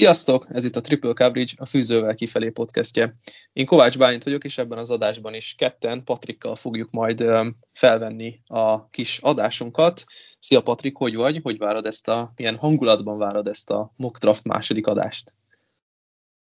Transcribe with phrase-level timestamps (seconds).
[0.00, 0.46] Sziasztok!
[0.48, 3.14] Ez itt a Triple Coverage, a Fűzővel kifelé podcastje.
[3.52, 7.24] Én Kovács Bálint vagyok, és ebben az adásban is ketten Patrikkal fogjuk majd
[7.72, 10.04] felvenni a kis adásunkat.
[10.38, 11.40] Szia Patrik, hogy vagy?
[11.42, 15.34] Hogy várod ezt a, milyen hangulatban várod ezt a mock draft második adást?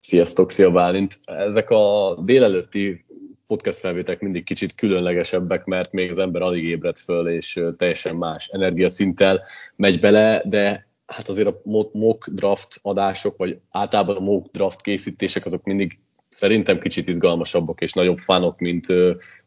[0.00, 1.20] Sziasztok, szia Bálint!
[1.24, 3.04] Ezek a délelőtti
[3.46, 8.48] podcast felvétek mindig kicsit különlegesebbek, mert még az ember alig ébred föl, és teljesen más
[8.48, 9.42] energiaszinttel
[9.76, 11.60] megy bele, de hát azért a
[11.92, 17.92] mock draft adások, vagy általában a mock draft készítések azok mindig szerintem kicsit izgalmasabbak és
[17.92, 18.86] nagyobb fánok, mint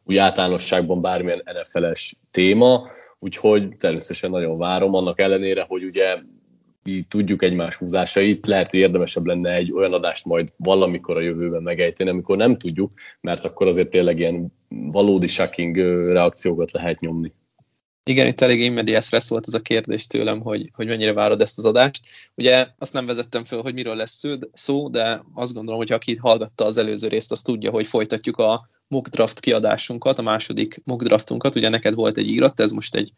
[0.03, 2.89] úgy általánosságban bármilyen NFL-es téma,
[3.20, 6.17] úgyhogy természetesen nagyon várom, annak ellenére, hogy ugye
[6.84, 11.61] mi tudjuk egymás húzásait, lehet, hogy érdemesebb lenne egy olyan adást majd valamikor a jövőben
[11.61, 12.91] megejteni, amikor nem tudjuk,
[13.22, 15.75] mert akkor azért tényleg ilyen valódi shocking
[16.11, 17.34] reakciókat lehet nyomni.
[18.06, 21.66] Igen, itt elég immediate volt ez a kérdés tőlem, hogy, hogy mennyire várod ezt az
[21.66, 22.06] adást.
[22.36, 24.23] Ugye azt nem vezettem föl, hogy miről lesz
[24.54, 28.70] szó, de azt gondolom, hogy aki hallgatta az előző részt, az tudja, hogy folytatjuk a
[28.88, 31.56] mock draft kiadásunkat, a második mock draftunkat.
[31.56, 33.14] Ugye neked volt egy írat, ez most egy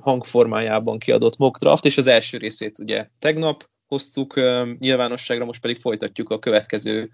[0.00, 4.34] hangformájában kiadott mock draft, és az első részét ugye tegnap hoztuk
[4.78, 7.10] nyilvánosságra, most pedig folytatjuk a következő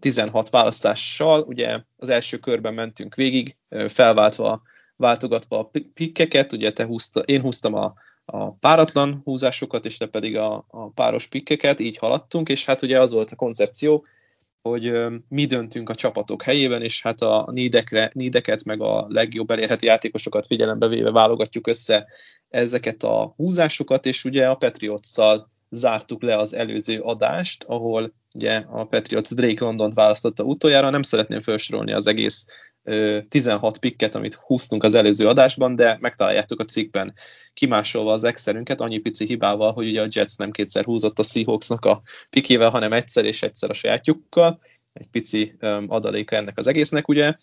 [0.00, 1.40] 16 választással.
[1.40, 3.56] Ugye az első körben mentünk végig,
[3.88, 4.62] felváltva
[4.96, 10.36] váltogatva a pikkeket, ugye te húzta, én húztam a, a páratlan húzásokat, és te pedig
[10.36, 14.06] a, a páros pikkeket, így haladtunk, és hát ugye az volt a koncepció,
[14.62, 14.92] hogy
[15.28, 20.46] mi döntünk a csapatok helyében, és hát a nídekre, nídeket, meg a legjobb elérhető játékosokat
[20.46, 22.06] figyelembe véve válogatjuk össze
[22.48, 28.84] ezeket a húzásokat, és ugye a Patriots-szal zártuk le az előző adást, ahol ugye a
[28.84, 32.46] Patriots Drake London választotta utoljára, nem szeretném felsorolni az egész
[33.28, 37.14] 16 pikket, amit húztunk az előző adásban, de megtaláljátok a cikkben
[37.52, 41.84] kimásolva az excelünket, annyi pici hibával, hogy ugye a Jets nem kétszer húzott a Seahawksnak
[41.84, 44.60] a pikével, hanem egyszer és egyszer a sajátjukkal.
[44.92, 45.56] Egy pici
[45.86, 47.34] adaléka ennek az egésznek, ugye.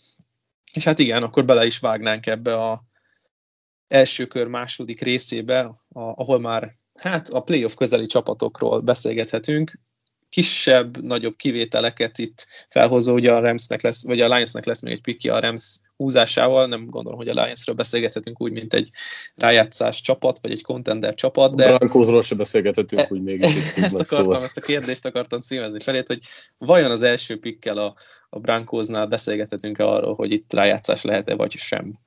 [0.73, 2.83] És hát igen, akkor bele is vágnánk ebbe a
[3.87, 9.79] első kör második részébe, ahol már hát a playoff közeli csapatokról beszélgethetünk
[10.31, 15.01] kisebb, nagyobb kivételeket itt felhozó, ugye a Ramsnek lesz, vagy a Lionsnek lesz még egy
[15.01, 18.89] pikki a Rams húzásával, nem gondolom, hogy a Lionsről beszélgethetünk úgy, mint egy
[19.35, 21.73] rájátszás csapat, vagy egy contender csapat, de...
[21.73, 23.41] A Broncosról se beszélgethetünk e, úgy még.
[23.43, 24.43] ezt akartam, szóval.
[24.43, 26.19] ezt a kérdést akartam címezni felét, hogy
[26.57, 27.95] vajon az első pikkel a,
[28.29, 31.99] a Broncosnál beszélgethetünk-e arról, hogy itt rájátszás lehet-e, vagy sem?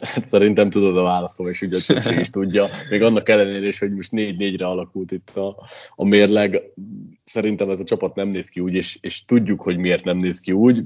[0.00, 2.66] Hát szerintem tudod a válaszom, és ugye a többség is tudja.
[2.90, 6.62] Még annak ellenére is, hogy most 4-4-re alakult itt a, a mérleg.
[7.24, 10.40] Szerintem ez a csapat nem néz ki úgy, és, és tudjuk, hogy miért nem néz
[10.40, 10.82] ki úgy.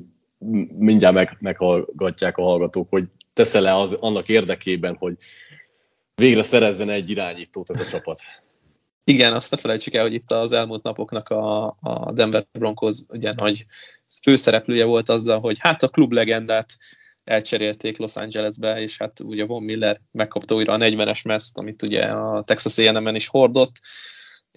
[0.79, 5.17] Mindjárt meg, meghallgatják a hallgatók, hogy teszel-e az, annak érdekében, hogy
[6.15, 8.19] végre szerezzen egy irányítót ez a csapat.
[9.05, 13.33] Igen, azt ne felejtsük el, hogy itt az elmúlt napoknak a, a Denver Broncos ugye
[13.37, 13.67] nagy
[14.23, 16.77] főszereplője volt azzal, hogy hát a klub legendát
[17.29, 22.03] elcserélték Los Angelesbe, és hát ugye Von Miller megkapta újra a 40-es meszt, amit ugye
[22.03, 23.73] a Texas A&M-en is hordott.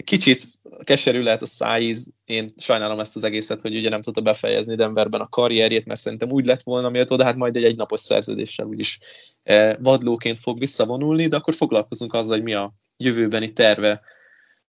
[0.04, 0.44] Kicsit
[0.84, 5.22] keserű lehet a szájíz, én sajnálom ezt az egészet, hogy ugye nem tudta befejezni Denverben
[5.22, 9.00] a karrierjét, mert szerintem úgy lett volna méltó, de hát majd egy egynapos szerződéssel úgyis
[9.44, 14.02] eh, vadlóként fog visszavonulni, de akkor foglalkozunk azzal, hogy mi a jövőbeni terve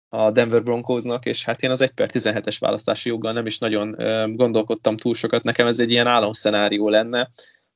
[0.09, 4.01] a Denver Broncosnak, és hát én az 1 per 17-es választási joggal nem is nagyon
[4.01, 7.31] eh, gondolkodtam túl sokat, nekem ez egy ilyen álomszenárió lenne,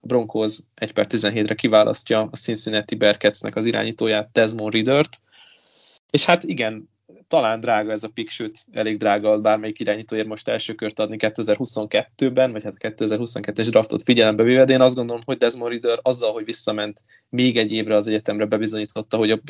[0.06, 5.20] Broncos 1 per 17-re kiválasztja a Cincinnati Bearcatsnek az irányítóját, Desmond Riddert,
[6.10, 6.88] és hát igen,
[7.28, 12.52] talán drága ez a pick, sőt, elég drága bármelyik irányítóért most első kört adni 2022-ben,
[12.52, 16.32] vagy hát a 2022-es draftot figyelembe véve, de én azt gondolom, hogy Desmond Ridder azzal,
[16.32, 19.40] hogy visszament még egy évre az egyetemre bebizonyította, hogy a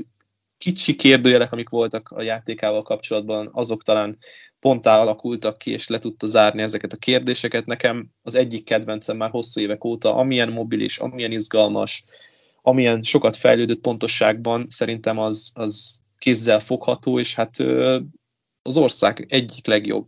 [0.66, 4.18] kicsi kérdőjelek, amik voltak a játékával kapcsolatban, azok talán
[4.60, 7.66] ponttá alakultak ki, és le tudta zárni ezeket a kérdéseket.
[7.66, 12.04] Nekem az egyik kedvencem már hosszú évek óta, amilyen mobilis, amilyen izgalmas,
[12.62, 17.56] amilyen sokat fejlődött pontosságban, szerintem az, az kézzel fogható, és hát
[18.62, 20.06] az ország egyik legjobb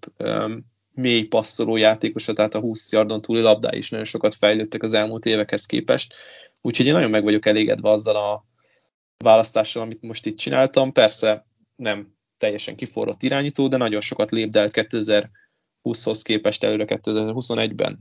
[0.94, 5.26] mély passzoló játékosa, tehát a 20 yardon túli labdá is nagyon sokat fejlődtek az elmúlt
[5.26, 6.14] évekhez képest.
[6.62, 8.47] Úgyhogy én nagyon meg vagyok elégedve azzal a
[9.24, 10.92] választással, amit most itt csináltam.
[10.92, 17.98] Persze nem teljesen kiforrott irányító, de nagyon sokat lépdelt 2020-hoz képest előre 2021-ben.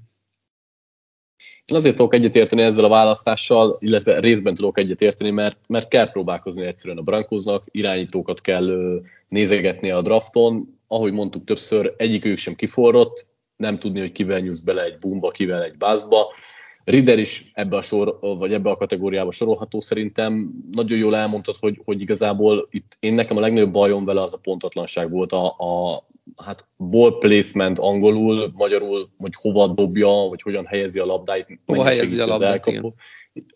[1.66, 6.66] Én azért tudok egyetérteni ezzel a választással, illetve részben tudok egyetérteni, mert, mert kell próbálkozni
[6.66, 10.80] egyszerűen a Brankóznak, irányítókat kell nézegetni a drafton.
[10.88, 15.30] Ahogy mondtuk többször, egyik ők sem kiforrott, nem tudni, hogy kivel nyújtsz bele egy bumba,
[15.30, 16.34] kivel egy bázba.
[16.90, 20.52] Rider is ebbe a sor, vagy ebbe a kategóriába sorolható szerintem.
[20.72, 24.40] Nagyon jól elmondtad, hogy, hogy igazából itt én nekem a legnagyobb bajom vele az a
[24.42, 26.04] pontatlanság volt, a, a
[26.36, 32.20] hát ball placement angolul, magyarul, hogy hova dobja, vagy hogyan helyezi a labdáit, hova helyezi
[32.20, 32.96] a labdát, elkapó,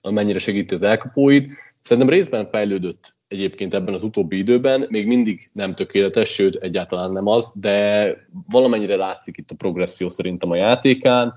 [0.01, 1.51] mennyire segíti az elkapóit.
[1.81, 7.27] Szerintem részben fejlődött egyébként ebben az utóbbi időben, még mindig nem tökéletes, sőt egyáltalán nem
[7.27, 8.15] az, de
[8.49, 11.33] valamennyire látszik itt a progresszió szerintem a játékán.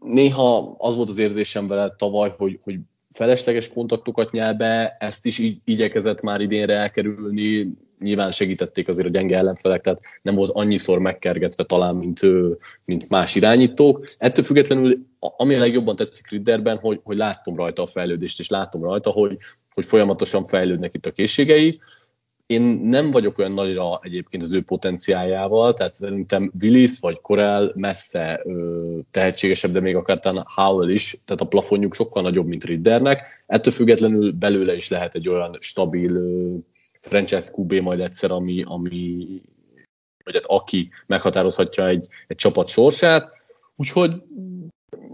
[0.00, 2.78] Néha az volt az érzésem vele tavaly, hogy, hogy
[3.10, 9.10] felesleges kontaktokat nyel be, ezt is így igyekezett már idénre elkerülni, nyilván segítették azért a
[9.10, 12.20] gyenge ellenfelek, tehát nem volt annyiszor megkergetve talán, mint,
[12.84, 14.04] mint más irányítók.
[14.18, 18.82] Ettől függetlenül, ami a legjobban tetszik Ridderben, hogy, hogy látom rajta a fejlődést, és látom
[18.82, 19.36] rajta, hogy,
[19.74, 21.78] hogy folyamatosan fejlődnek itt a készségei.
[22.50, 28.40] Én nem vagyok olyan nagyra egyébként az ő potenciájával, tehát szerintem Willis vagy Corel messze
[28.44, 33.44] ö, tehetségesebb, de még akár talán Howell is, tehát a plafonjuk sokkal nagyobb, mint Riddernek.
[33.46, 36.54] Ettől függetlenül belőle is lehet egy olyan stabil ö,
[37.00, 39.26] franchise QB majd egyszer, ami, ami
[40.24, 43.42] vagy hát aki meghatározhatja egy, egy csapat sorsát.
[43.76, 44.22] Úgyhogy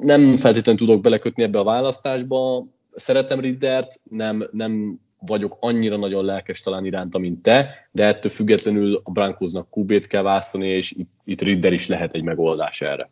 [0.00, 2.66] nem feltétlenül tudok belekötni ebbe a választásba.
[2.94, 9.00] Szeretem Riddert, nem, nem vagyok annyira nagyon lelkes talán iránta, mint te, de ettől függetlenül
[9.04, 13.10] a Brankosnak QB-t kell választani, és itt, itt Ridder is lehet egy megoldás erre.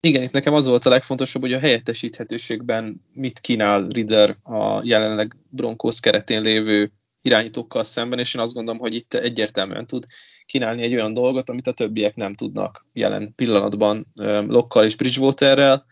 [0.00, 5.36] Igen, itt nekem az volt a legfontosabb, hogy a helyettesíthetőségben mit kínál Ridder a jelenleg
[5.48, 6.92] Broncos keretén lévő
[7.22, 10.04] irányítókkal szemben, és én azt gondolom, hogy itt egyértelműen tud
[10.46, 14.06] kínálni egy olyan dolgot, amit a többiek nem tudnak jelen pillanatban
[14.46, 15.82] Lokkal és Bridgewaterrel.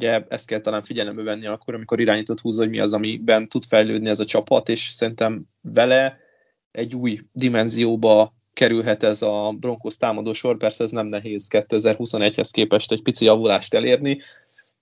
[0.00, 3.64] Ugye ezt kell talán figyelembe venni akkor, amikor irányított húz, hogy mi az, amiben tud
[3.64, 6.18] fejlődni ez a csapat, és szerintem vele
[6.70, 12.92] egy új dimenzióba kerülhet ez a Broncos támadó sor, persze ez nem nehéz 2021-hez képest
[12.92, 14.20] egy pici javulást elérni,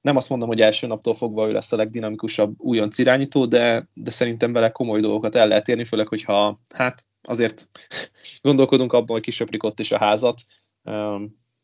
[0.01, 4.11] nem azt mondom, hogy első naptól fogva ő lesz a legdinamikusabb újonc irányító, de, de
[4.11, 7.69] szerintem vele komoly dolgokat el lehet érni, főleg, hogyha hát azért
[8.43, 10.41] gondolkodunk abban, hogy kisöprik ott is a házat,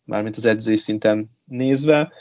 [0.04, 2.12] mármint az edzői szinten nézve.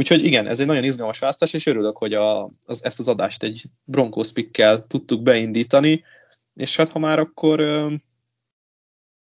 [0.00, 3.42] Úgyhogy igen, ez egy nagyon izgalmas választás, és örülök, hogy a, az, ezt az adást
[3.42, 6.04] egy Broncos pickkel tudtuk beindítani,
[6.54, 7.60] és hát ha már akkor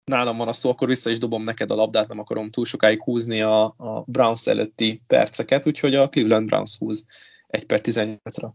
[0.04, 3.02] nálam van a szó, akkor vissza is dobom neked a labdát, nem akarom túl sokáig
[3.02, 7.06] húzni a, a Browns előtti perceket, úgyhogy a Cleveland Browns húz
[7.46, 8.50] 1 per 18-ra.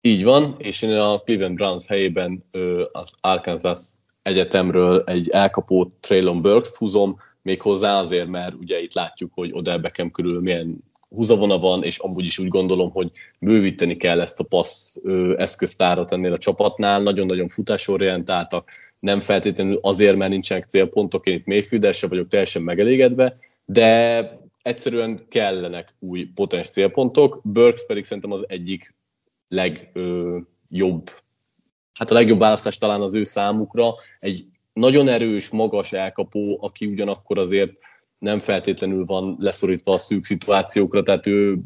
[0.00, 2.44] Így van, és én a Cleveland Browns helyében
[2.92, 3.78] az Arkansas
[4.22, 9.78] Egyetemről egy elkapó Traylon Burks húzom, még hozzá azért, mert ugye itt látjuk, hogy Odell
[9.78, 14.44] Beckham körül milyen húzavona van, és amúgy is úgy gondolom, hogy bővíteni kell ezt a
[14.44, 14.96] passz
[15.36, 21.94] eszköztárat ennél a csapatnál, nagyon-nagyon futásorientáltak, nem feltétlenül azért, mert nincsenek célpontok, én itt Mayfield
[21.94, 24.30] sem vagyok teljesen megelégedve, de
[24.62, 28.94] egyszerűen kellenek új potens célpontok, Burks pedig szerintem az egyik
[29.48, 31.10] legjobb,
[31.92, 37.38] hát a legjobb választás talán az ő számukra, egy nagyon erős, magas elkapó, aki ugyanakkor
[37.38, 37.72] azért
[38.24, 41.58] nem feltétlenül van leszorítva a szűk szituációkra, tehát ő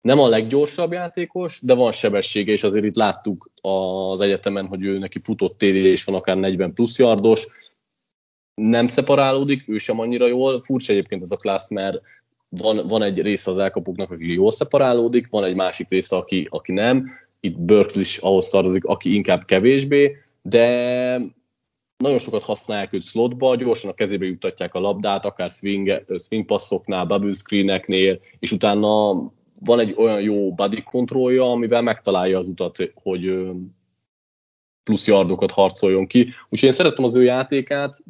[0.00, 4.98] nem a leggyorsabb játékos, de van sebessége, és azért itt láttuk az egyetemen, hogy ő
[4.98, 7.46] neki futott és van akár 40 plusz yardos,
[8.54, 10.60] nem szeparálódik, ő sem annyira jól.
[10.60, 12.00] Furcsa egyébként ez a klassz, mert
[12.48, 16.72] van, van egy része az elkapóknak, aki jól szeparálódik, van egy másik része, aki, aki
[16.72, 17.10] nem.
[17.40, 21.20] Itt Burks is ahhoz tartozik, aki inkább kevésbé, de
[21.98, 27.04] nagyon sokat használják őt slotba, gyorsan a kezébe juttatják a labdát, akár swing, swing passzoknál,
[27.04, 29.12] bubble screeneknél, és utána
[29.64, 33.50] van egy olyan jó body kontrollja, amivel megtalálja az utat, hogy
[34.82, 36.32] plusz yardokat harcoljon ki.
[36.48, 38.02] Úgyhogy én szeretem az ő játékát,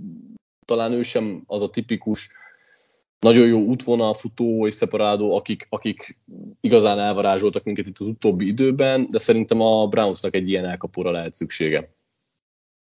[0.64, 2.30] talán ő sem az a tipikus
[3.21, 6.18] nagyon jó útvonal futó és szeparádó, akik, akik
[6.61, 11.33] igazán elvarázsoltak minket itt az utóbbi időben, de szerintem a Brownsnak egy ilyen elkapóra lehet
[11.33, 11.97] szüksége.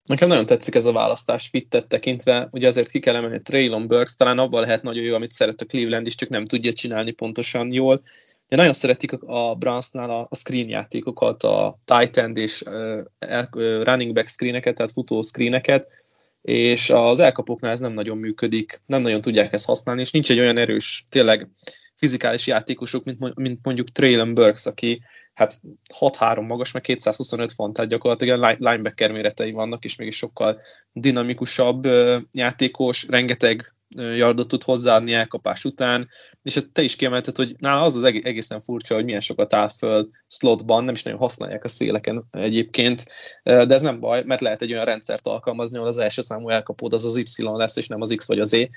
[0.07, 4.17] Nekem nagyon tetszik ez a választás fittet tekintve, ugye azért ki kell emelni Traylon Burks,
[4.17, 7.73] talán abban lehet nagyon jó, amit szeret a Cleveland is, csak nem tudja csinálni pontosan
[7.73, 8.03] jól.
[8.49, 12.63] De nagyon szeretik a Brownsnál a, a screen játékokat, a tight end és
[13.83, 15.91] running back screeneket, tehát futó screeneket,
[16.43, 20.39] és az elkapóknál ez nem nagyon működik, nem nagyon tudják ezt használni, és nincs egy
[20.39, 21.49] olyan erős, tényleg
[21.97, 25.03] fizikális játékosuk, mint, mint mondjuk Traylon Burks, aki
[25.37, 25.61] hát
[26.01, 30.61] 6-3 magas, meg 225 font, tehát gyakorlatilag linebacker méretei vannak, és mégis sokkal
[30.93, 31.85] dinamikusabb
[32.33, 36.09] játékos, rengeteg yardot tud hozzáadni elkapás után,
[36.43, 39.69] és hát te is kiemelted, hogy nála az az egészen furcsa, hogy milyen sokat áll
[39.69, 43.05] föl slotban, nem is nagyon használják a széleken egyébként,
[43.43, 46.93] de ez nem baj, mert lehet egy olyan rendszert alkalmazni, ahol az első számú elkapód
[46.93, 48.69] az az Y lesz, és nem az X vagy az E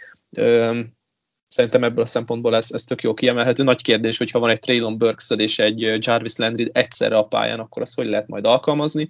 [1.49, 3.63] szerintem ebből a szempontból ez, ez tök jó kiemelhető.
[3.63, 7.59] Nagy kérdés, hogy ha van egy Traylon burks és egy Jarvis Landry egyszerre a pályán,
[7.59, 9.07] akkor azt hogy lehet majd alkalmazni.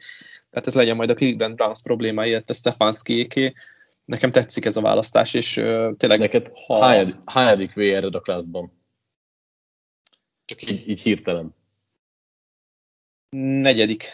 [0.49, 3.53] Tehát ez legyen majd a Cleveland Browns problémája, illetve Stefanski
[4.05, 6.19] Nekem tetszik ez a választás, és uh, tényleg...
[6.19, 7.05] Neked ha...
[7.25, 8.71] hányadik vr a klászban?
[10.45, 11.55] Csak így, így hirtelen.
[13.35, 14.05] Negyedik.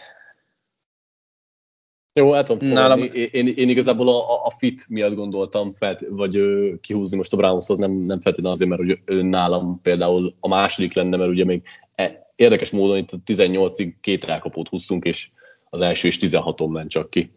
[2.18, 3.02] Jó, el tudom Nálam...
[3.02, 7.36] én, én, én, igazából a, a fit miatt gondoltam, felt, vagy ö, kihúzni most a
[7.36, 11.44] Brownshoz, nem, nem feltétlenül azért, mert hogy ő nálam például a második lenne, mert ugye
[11.44, 11.62] még
[11.94, 15.30] e, érdekes módon itt a 18-ig két rákapót húztunk, és
[15.70, 17.30] az első is 16-on ment csak ki.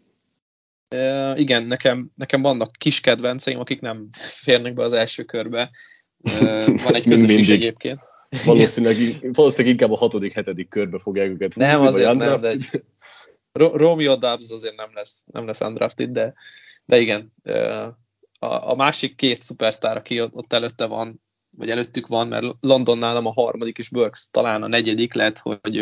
[0.87, 5.69] E, igen, nekem, nekem vannak kis kedvenceim, akik nem férnek be az első körbe.
[6.41, 7.99] E, van egy közös is egyébként.
[8.45, 8.95] Valószínűleg,
[9.33, 11.69] valószínűleg inkább a hatodik, hetedik körbe fogják őket húzni.
[11.69, 12.55] Nem, azért nem, de
[13.51, 16.33] Romeo Dubs azért nem lesz, nem lesz undrafted, de,
[16.85, 17.31] de igen.
[18.39, 21.21] A, a másik két szupersztár, aki ott előtte van,
[21.57, 25.77] vagy előttük van, mert London nálam a harmadik, és Burks talán a negyedik, lehet, hogy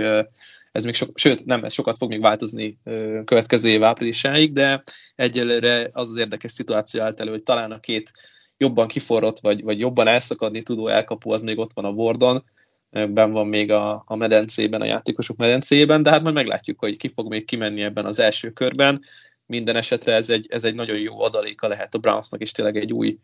[0.71, 2.79] ez még sok, sőt, nem, ez sokat fog még változni
[3.25, 4.83] következő év áprilisáig, de
[5.15, 8.11] egyelőre az az érdekes szituáció állt elő, hogy talán a két
[8.57, 12.43] jobban kiforrott, vagy, vagy jobban elszakadni tudó elkapó, az még ott van a Wardon,
[13.05, 17.07] ben van még a, a medencében, a játékosok medencében, de hát majd meglátjuk, hogy ki
[17.07, 19.01] fog még kimenni ebben az első körben.
[19.45, 22.93] Minden esetre ez egy, ez egy nagyon jó adaléka lehet a Brownsnak, és tényleg egy
[22.93, 23.17] új,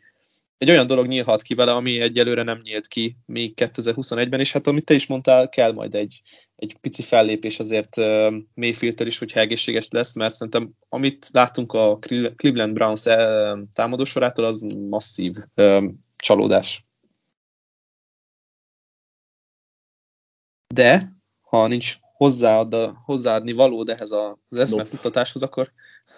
[0.57, 4.67] egy olyan dolog nyílhat ki vele, ami egyelőre nem nyílt ki még 2021-ben, és hát
[4.67, 6.21] amit te is mondtál, kell majd egy,
[6.55, 11.97] egy pici fellépés azért uh, mayfield is, hogyha egészséges lesz, mert szerintem amit látunk a
[12.35, 13.03] Cleveland Browns
[13.73, 15.83] támadósorától, az masszív uh,
[16.15, 16.85] csalódás.
[20.73, 25.71] De ha nincs hozzáad, hozzáadni valód ehhez az eszmefuttatáshoz, akkor,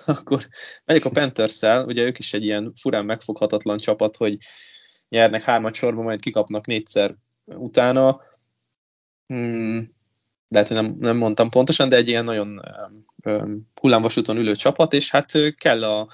[0.05, 0.47] akkor
[0.85, 4.37] megyek a panthers ugye ők is egy ilyen furán megfoghatatlan csapat, hogy
[5.09, 8.21] nyernek hármat sorba, majd kikapnak négyszer utána.
[9.27, 9.93] Hmm,
[10.47, 12.61] lehet, hogy nem, nem mondtam pontosan, de egy ilyen nagyon
[13.25, 16.09] um, hullámvasúton ülő csapat, és hát kell a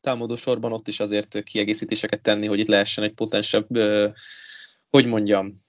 [0.00, 4.12] támadó sorban ott is azért kiegészítéseket tenni, hogy itt lehessen egy potensebb, uh,
[4.90, 5.62] hogy mondjam,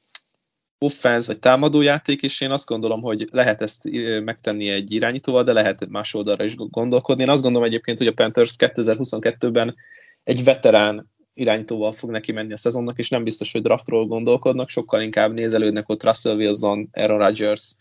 [0.83, 3.89] offense vagy támadójáték, és én azt gondolom, hogy lehet ezt
[4.23, 7.23] megtenni egy irányítóval, de lehet más oldalra is gondolkodni.
[7.23, 9.75] Én azt gondolom egyébként, hogy a Panthers 2022-ben
[10.23, 15.01] egy veterán irányítóval fog neki menni a szezonnak, és nem biztos, hogy draftról gondolkodnak, sokkal
[15.01, 17.75] inkább nézelődnek ott Russell Wilson, Aaron Rodgers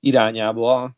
[0.00, 0.96] irányába,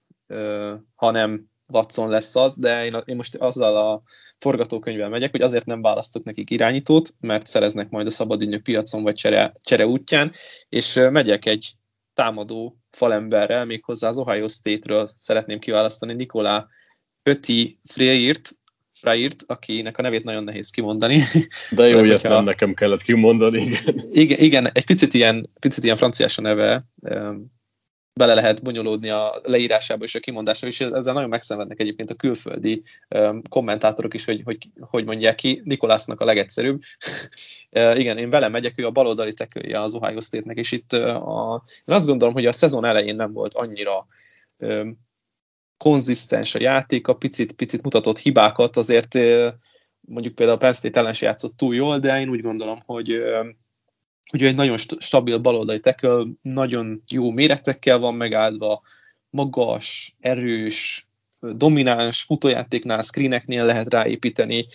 [0.95, 4.03] hanem Watson lesz az, de én, én most azzal a
[4.43, 9.15] forgatókönyvvel megyek, hogy azért nem választok nekik irányítót, mert szereznek majd a szabadügynök piacon vagy
[9.15, 10.33] csere, csere útján,
[10.69, 11.73] és megyek egy
[12.15, 16.67] támadó falemberrel, méghozzá az Ohio State-ről szeretném kiválasztani Nikolá
[17.23, 18.51] Öti Freirt,
[18.93, 21.21] Freirt, akinek a nevét nagyon nehéz kimondani.
[21.71, 23.61] De jó, hogy ezt nem nekem kellett kimondani.
[23.61, 26.85] Igen, igen, igen egy picit ilyen, picit ilyen franciás a neve,
[28.15, 32.83] bele lehet bonyolódni a leírásába és a kimondásába, és ezzel nagyon megszenvednek egyébként a külföldi
[33.09, 36.81] um, kommentátorok is, hogy, hogy hogy mondják ki, Nikolásznak a legegyszerűbb.
[37.71, 41.63] uh, igen, én vele megyek, ő a baloldali tekője az Ohio State-nek, és itt a,
[41.85, 44.07] én azt gondolom, hogy a szezon elején nem volt annyira
[44.57, 44.99] um,
[45.77, 49.15] konzisztens a játék, a picit, picit mutatott hibákat, azért
[50.01, 53.47] mondjuk például a Penn State ellen játszott túl jól, de én úgy gondolom, hogy uh,
[54.33, 58.83] Ugye egy nagyon stabil baloldali tackle, nagyon jó méretekkel van megáldva,
[59.31, 61.07] magas, erős,
[61.41, 64.67] domináns futójátéknál, screeneknél lehet ráépíteni,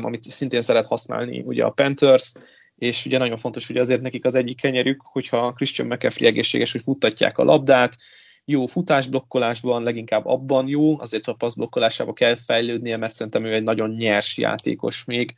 [0.00, 2.32] amit szintén szeret használni ugye a Panthers,
[2.76, 6.82] és ugye nagyon fontos, hogy azért nekik az egyik kenyerük, hogyha Christian McCaffrey egészséges, hogy
[6.82, 7.96] futtatják a labdát,
[8.44, 13.90] jó futásblokkolásban, leginkább abban jó, azért a passzblokkolásába kell fejlődnie, mert szerintem ő egy nagyon
[13.90, 15.34] nyers játékos még,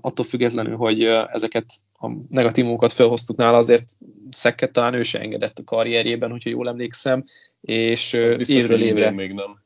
[0.00, 1.64] attól függetlenül, hogy ezeket
[1.98, 3.84] a negatívunkat felhoztuk nála, azért
[4.30, 7.24] Szekket talán ő se engedett a karrierjében, hogyha jól emlékszem,
[7.60, 8.12] és
[8.46, 9.58] évről évre még nem.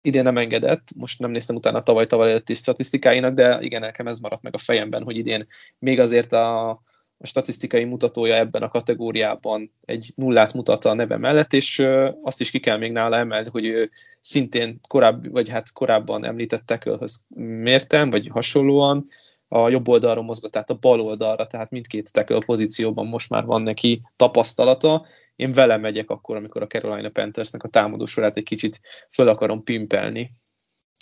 [0.00, 4.42] Idén nem engedett, most nem néztem utána tavaly-tavaly előtti statisztikáinak, de igen, nekem ez maradt
[4.42, 5.46] meg a fejemben, hogy idén
[5.78, 6.70] még azért a,
[7.18, 11.86] a statisztikai mutatója ebben a kategóriában egy nullát mutat a neve mellett, és
[12.22, 16.66] azt is ki kell még nála emelni, hogy ő szintén korábbi, vagy hát korábban említett
[16.66, 19.04] tekölhöz mértem, vagy hasonlóan,
[19.48, 23.62] a jobb oldalra mozgat, tehát a bal oldalra, tehát mindkét tackle pozícióban most már van
[23.62, 25.06] neki tapasztalata.
[25.36, 29.64] Én vele megyek akkor, amikor a Carolina Panthersnek a támadó sorát egy kicsit föl akarom
[29.64, 30.30] pimpelni.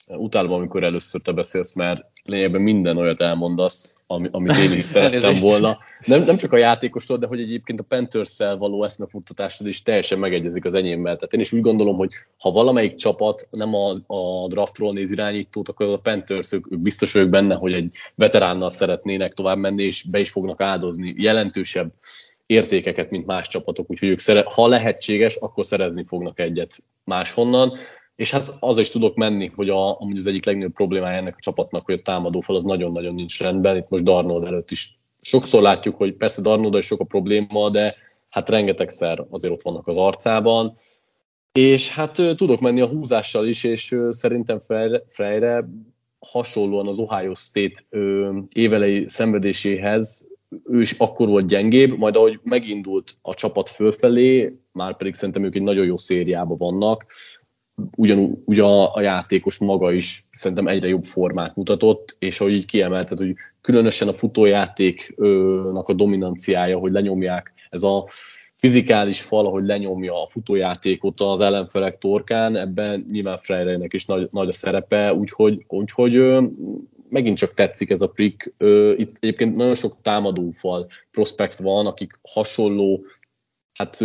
[0.09, 5.35] Utálom, amikor először te beszélsz, mert lényegben minden olyat elmondasz, ami, amit én is szerettem
[5.41, 5.79] volna.
[6.05, 10.65] Nem, nem csak a játékostól, de hogy egyébként a panthers való eszmefuttatásod is teljesen megegyezik
[10.65, 11.17] az enyémmel.
[11.17, 15.69] Tehát én is úgy gondolom, hogy ha valamelyik csapat nem a, a draftról néz irányítót,
[15.69, 19.83] akkor az a Panthers, ők, ők biztos vagyok benne, hogy egy veteránnal szeretnének tovább menni,
[19.83, 21.93] és be is fognak áldozni jelentősebb
[22.47, 27.79] értékeket, mint más csapatok, úgyhogy ők szere- ha lehetséges, akkor szerezni fognak egyet máshonnan.
[28.17, 31.41] És hát az is tudok menni, hogy a, amúgy az egyik legnagyobb problémája ennek a
[31.41, 33.77] csapatnak, hogy a támadófal az nagyon-nagyon nincs rendben.
[33.77, 37.95] Itt most Darnold előtt is sokszor látjuk, hogy persze Darnold is sok a probléma, de
[38.29, 40.77] hát rengetegszer azért ott vannak az arcában.
[41.53, 44.61] És hát tudok menni a húzással is, és szerintem
[45.07, 45.69] Freyre
[46.19, 47.81] hasonlóan az Ohio State
[48.53, 50.29] évelei szenvedéséhez
[50.65, 55.55] ő is akkor volt gyengébb, majd ahogy megindult a csapat fölfelé, már pedig szerintem ők
[55.55, 57.07] egy nagyon jó szériában vannak,
[57.97, 63.19] ugyanúgy a, a játékos maga is szerintem egyre jobb formát mutatott, és ahogy így kiemelted,
[63.19, 68.09] hogy különösen a futójátéknak a dominanciája, hogy lenyomják ez a
[68.57, 74.49] fizikális fal, ahogy lenyomja a futójátékot az ellenfelek torkán, ebben nyilván Freire-nek is nagy, nagy
[74.49, 76.39] a szerepe, úgyhogy, úgyhogy
[77.09, 78.55] megint csak tetszik ez a prick.
[78.97, 83.05] Itt egyébként nagyon sok támadófal prospekt van, akik hasonló,
[83.73, 83.99] hát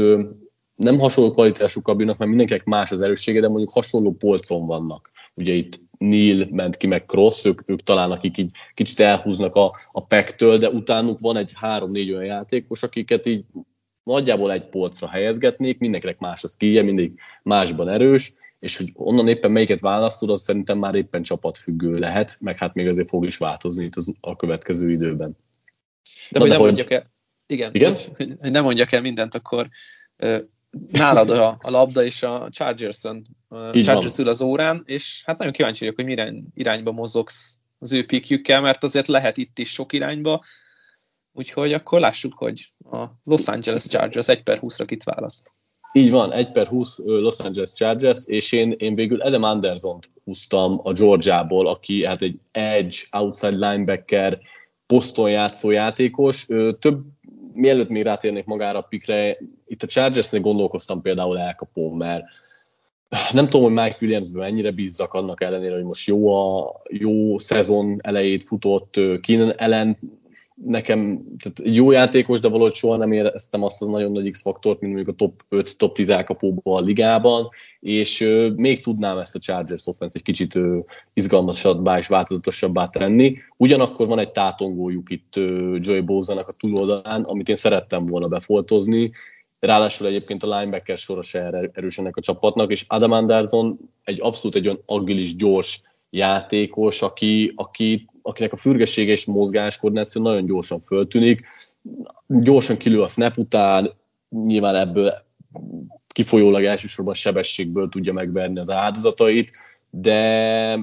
[0.81, 5.11] nem hasonló kvalitásúkkal bírnak, mert mindenkinek más az erőssége, de mondjuk hasonló polcon vannak.
[5.33, 9.75] Ugye itt Neil ment ki, meg Cross, ők, ők talán akik így kicsit elhúznak a,
[9.91, 13.45] a pektől, de utánuk van egy három-négy olyan játékos, akiket így
[14.03, 19.51] nagyjából egy polcra helyezgetnék, mindenkinek más a skillje, mindig másban erős, és hogy onnan éppen
[19.51, 23.85] melyiket választod, az szerintem már éppen csapatfüggő lehet, meg hát még azért fog is változni
[23.85, 25.37] itt az, a következő időben.
[26.29, 26.73] De, Na, hogy de nem hogy...
[26.73, 27.03] mondjak el,
[27.45, 27.95] igen, igen?
[28.17, 29.69] Hogy, hogy nem mondjak el mindent, akkor
[30.91, 33.23] nálad a, a labda és a Chargers-on,
[33.73, 38.05] Chargers ül az órán, és hát nagyon kíváncsi vagyok, hogy mire irányba mozogsz az ő
[38.05, 40.43] pikjükkel, mert azért lehet itt is sok irányba,
[41.33, 45.51] úgyhogy akkor lássuk, hogy a Los Angeles Chargers 1 per 20-ra kit választ.
[45.93, 50.79] Így van, 1 per 20 Los Angeles Chargers, és én, én végül Adam Anderson-t húztam
[50.83, 54.39] a Georgiából, aki hát egy edge, outside linebacker,
[54.85, 56.47] poszton játszó játékos.
[56.79, 57.03] Több,
[57.53, 59.37] mielőtt még rátérnék magára a pikre,
[59.71, 62.23] itt a Chargersnél gondolkoztam például elkapó, mert
[63.31, 67.99] nem tudom, hogy Mike Williamsben mennyire bízzak annak ellenére, hogy most jó a jó szezon
[68.01, 69.97] elejét futott, Keenan ellen
[70.65, 74.93] nekem tehát jó játékos, de valahogy soha nem éreztem azt az nagyon nagy X-faktort, mint
[74.93, 79.87] mondjuk a top 5, top 10 elkapóban a ligában, és még tudnám ezt a Chargers
[79.87, 80.79] offense egy kicsit ö,
[81.13, 83.33] izgalmasabbá és változatosabbá tenni.
[83.57, 89.11] Ugyanakkor van egy tátongójuk itt ö, Joey Bozanak a túloldalán, amit én szerettem volna befoltozni,
[89.61, 90.97] Ráadásul egyébként a linebacker
[91.73, 97.53] erős ennek a csapatnak, és Adam Anderson egy abszolút egy olyan agilis, gyors játékos, aki,
[97.55, 101.47] aki, akinek a fürgessége és mozgás koordináció nagyon gyorsan föltűnik,
[102.27, 103.91] gyorsan kilő a snap után,
[104.29, 105.13] nyilván ebből
[106.07, 109.51] kifolyólag elsősorban sebességből tudja megverni az áldozatait,
[109.89, 110.79] de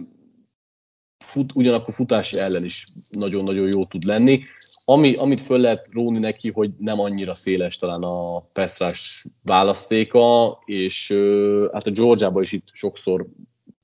[1.24, 4.40] fut, ugyanakkor futási ellen is nagyon-nagyon jó tud lenni.
[4.90, 11.12] Ami, amit föl lehet róni neki, hogy nem annyira széles talán a Pestrás választéka, és
[11.72, 13.26] hát a Georgiában is itt sokszor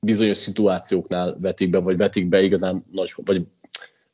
[0.00, 3.46] bizonyos szituációknál vetik be, vagy vetik be igazán nagy, vagy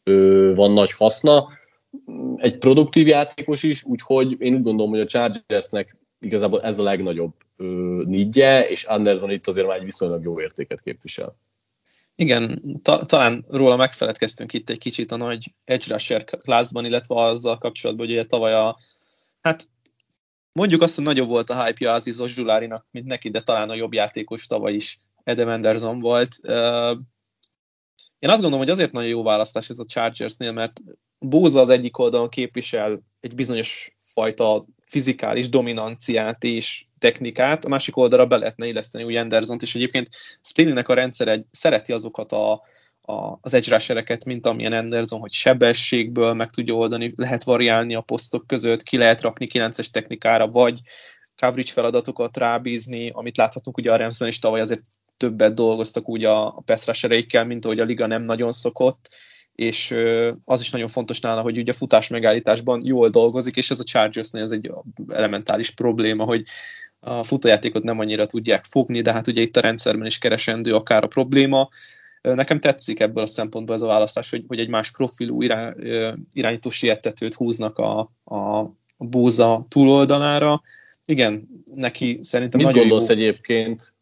[0.03, 1.48] ö, van nagy haszna.
[2.37, 7.33] Egy produktív játékos is, úgyhogy én úgy gondolom, hogy a Chargersnek igazából ez a legnagyobb
[7.57, 7.64] ö,
[8.07, 11.37] nidje, és Anderson itt azért már egy viszonylag jó értéket képvisel.
[12.20, 17.59] Igen, ta- talán róla megfeledkeztünk itt egy kicsit a nagy edge rusher klászban, illetve azzal
[17.59, 18.76] kapcsolatban, hogy ugye tavaly a,
[19.40, 19.68] hát
[20.52, 23.92] mondjuk azt, hogy nagyobb volt a hype-ja Azizos Zsulárinak, mint neki, de talán a jobb
[23.92, 26.37] játékos tavaly is Adam Anderson volt.
[28.18, 30.80] Én azt gondolom, hogy azért nagyon jó választás ez a Chargersnél, mert
[31.18, 38.27] Bóza az egyik oldalon képvisel egy bizonyos fajta fizikális dominanciát és technikát, a másik oldalra
[38.27, 40.09] be lehetne illeszteni úgy Andersont, és egyébként
[40.43, 42.53] Staleynek a rendszer egy, szereti azokat a,
[43.03, 48.47] a, az edge mint amilyen Anderson, hogy sebességből meg tudja oldani, lehet variálni a posztok
[48.47, 50.81] között, ki lehet rakni 9-es technikára, vagy
[51.37, 54.85] coverage feladatokat rábízni, amit láthatunk ugye a Ramsben is tavaly azért
[55.17, 57.05] többet dolgoztak úgy a, a pass
[57.47, 59.09] mint ahogy a liga nem nagyon szokott,
[59.55, 59.95] és
[60.45, 63.85] az is nagyon fontos nála, hogy ugye a futás megállításban jól dolgozik, és ez a
[63.85, 64.71] Chargersnél ez egy
[65.09, 66.43] elementális probléma, hogy
[67.01, 71.05] a futójátékot nem annyira tudják fogni, de hát ugye itt a rendszerben is keresendő akár
[71.05, 71.69] a probléma.
[72.23, 75.75] Nekem tetszik ebből a szempontból ez a választás, hogy, hogy egy más profilú irány,
[76.33, 78.71] irányító sietetőt húznak a, a,
[79.05, 80.63] búza túloldalára.
[81.05, 83.15] Igen, neki szerintem Mit gondolsz jó...
[83.15, 83.95] egyébként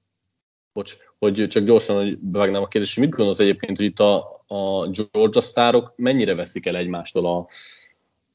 [0.72, 4.88] bocs, hogy csak gyorsan, hogy bevágnám a kérdést, mit gondolsz egyébként, hogy itt a, a
[4.88, 7.48] Georgia sztárok mennyire veszik el egymástól a,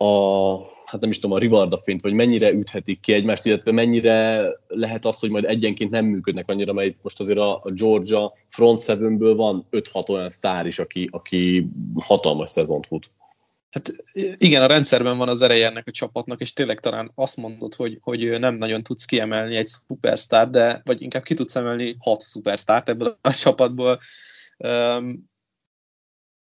[0.05, 0.53] a,
[0.93, 5.05] hát nem is tudom, a rivarda fényt, vagy mennyire üthetik ki egymást, illetve mennyire lehet
[5.05, 9.67] az, hogy majd egyenként nem működnek annyira, mert most azért a, Georgia front sevenből van
[9.71, 13.11] 5-6 olyan sztár is, aki, aki hatalmas szezont fut.
[13.69, 13.93] Hát
[14.37, 17.97] igen, a rendszerben van az ereje ennek a csapatnak, és tényleg talán azt mondod, hogy,
[18.01, 22.89] hogy nem nagyon tudsz kiemelni egy szupersztár, de vagy inkább ki tudsz emelni hat szupersztárt
[22.89, 23.99] ebből a csapatból.
[24.57, 25.31] Um,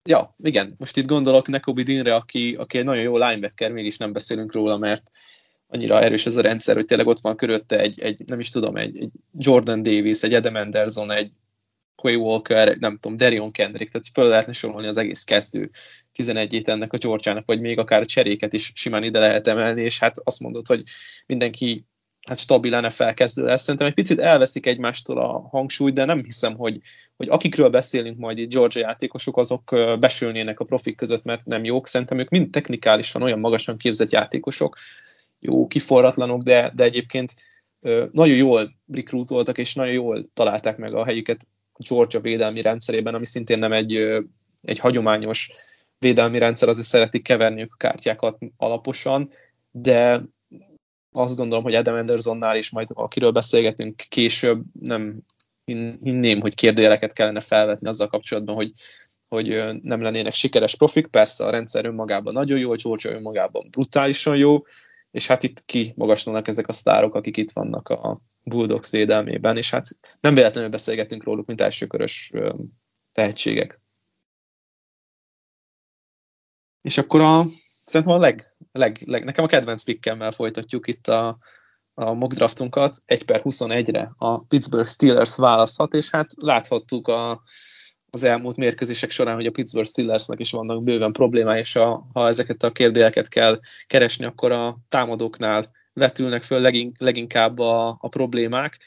[0.05, 4.13] ja, igen, most itt gondolok Nekobi Dinre, aki, aki egy nagyon jó linebacker, mégis nem
[4.13, 5.11] beszélünk róla, mert
[5.67, 8.77] annyira erős ez a rendszer, hogy tényleg ott van körülötte egy, egy nem is tudom,
[8.77, 11.31] egy, egy Jordan Davis, egy Adam Anderson, egy
[11.95, 15.71] Quay Walker, nem tudom, Darion Kendrick, tehát föl lehetne sorolni az egész kezdő
[16.15, 19.99] 11-ét ennek a Georgiának, vagy még akár a cseréket is simán ide lehet emelni, és
[19.99, 20.83] hát azt mondod, hogy
[21.27, 21.87] mindenki
[22.29, 23.63] hát stabil NFL kezdő lesz.
[23.63, 26.81] Szerintem egy picit elveszik egymástól a hangsúlyt, de nem hiszem, hogy,
[27.17, 31.87] hogy akikről beszélünk majd itt Georgia játékosok, azok besülnének a profik között, mert nem jók.
[31.87, 34.77] Szerintem ők mind technikálisan olyan magasan képzett játékosok,
[35.39, 37.33] jó, kiforratlanok, de, de egyébként
[38.13, 41.47] nagyon jól rekrútoltak, és nagyon jól találták meg a helyüket
[41.89, 43.95] Georgia védelmi rendszerében, ami szintén nem egy,
[44.63, 45.53] egy hagyományos
[45.99, 49.33] védelmi rendszer, azért szeretik keverni a kártyákat alaposan,
[49.71, 50.23] de
[51.19, 55.21] azt gondolom, hogy Adam Andersonnál is majd, akiről beszélgetünk később, nem
[55.65, 58.73] hinném, hogy kérdőjeleket kellene felvetni azzal kapcsolatban, hogy,
[59.29, 59.47] hogy
[59.83, 61.07] nem lennének sikeres profik.
[61.07, 64.63] Persze a rendszer önmagában nagyon jó, Georgia önmagában brutálisan jó,
[65.11, 69.71] és hát itt ki magaslanak ezek a sztárok, akik itt vannak a Bulldogs védelmében, és
[69.71, 69.87] hát
[70.21, 72.33] nem véletlenül beszélgetünk róluk, mint elsőkörös
[73.13, 73.81] tehetségek.
[76.83, 77.47] És akkor a,
[77.89, 81.39] szerintem a leg, leg, leg, nekem a kedvenc pikkemmel folytatjuk itt a,
[81.95, 87.43] a mock draftunkat, 1 per 21-re a Pittsburgh Steelers választhat, és hát láthattuk a,
[88.11, 92.27] az elmúlt mérkőzések során, hogy a Pittsburgh Steelersnek is vannak bőven problémái, és a, ha
[92.27, 98.79] ezeket a kérdőjeleket kell keresni, akkor a támadóknál vetülnek föl legink, leginkább a, a problémák.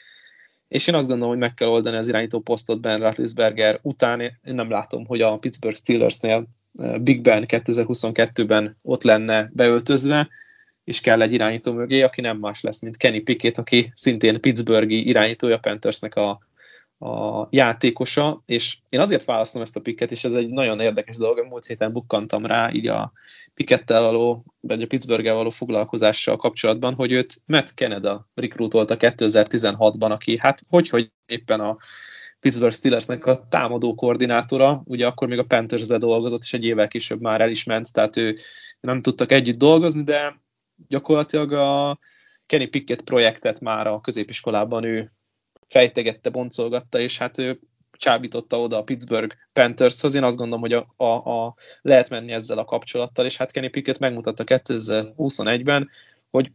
[0.68, 4.20] És én azt gondolom, hogy meg kell oldani az irányító posztot Ben Roethlisberger után.
[4.20, 6.48] Én nem látom, hogy a Pittsburgh Steelersnél
[7.00, 10.28] Big Ben 2022-ben ott lenne beöltözve,
[10.84, 15.06] és kell egy irányító mögé, aki nem más lesz, mint Kenny Pickett, aki szintén Pittsburghi
[15.08, 16.40] irányítója Panthersnek a,
[17.06, 21.46] a játékosa, és én azért választom ezt a picket, és ez egy nagyon érdekes dolog,
[21.48, 23.12] múlt héten bukkantam rá így a
[23.54, 30.38] Pickettel való, vagy a pittsburgh való foglalkozással kapcsolatban, hogy őt Matt Canada rekrútolta 2016-ban, aki
[30.40, 31.76] hát hogy, hogy éppen a
[32.42, 37.20] Pittsburgh Steelersnek a támadó koordinátora, ugye akkor még a Panthersbe dolgozott, és egy évvel később
[37.20, 38.36] már el is ment, tehát ő
[38.80, 40.40] nem tudtak együtt dolgozni, de
[40.88, 41.98] gyakorlatilag a
[42.46, 45.12] Kenny Pickett projektet már a középiskolában ő
[45.68, 50.14] fejtegette, boncolgatta, és hát ő csábította oda a Pittsburgh Panthershoz.
[50.14, 53.70] Én azt gondolom, hogy a, a, a, lehet menni ezzel a kapcsolattal, és hát Kenny
[53.70, 55.88] Pickett megmutatta 2021-ben,
[56.30, 56.52] hogy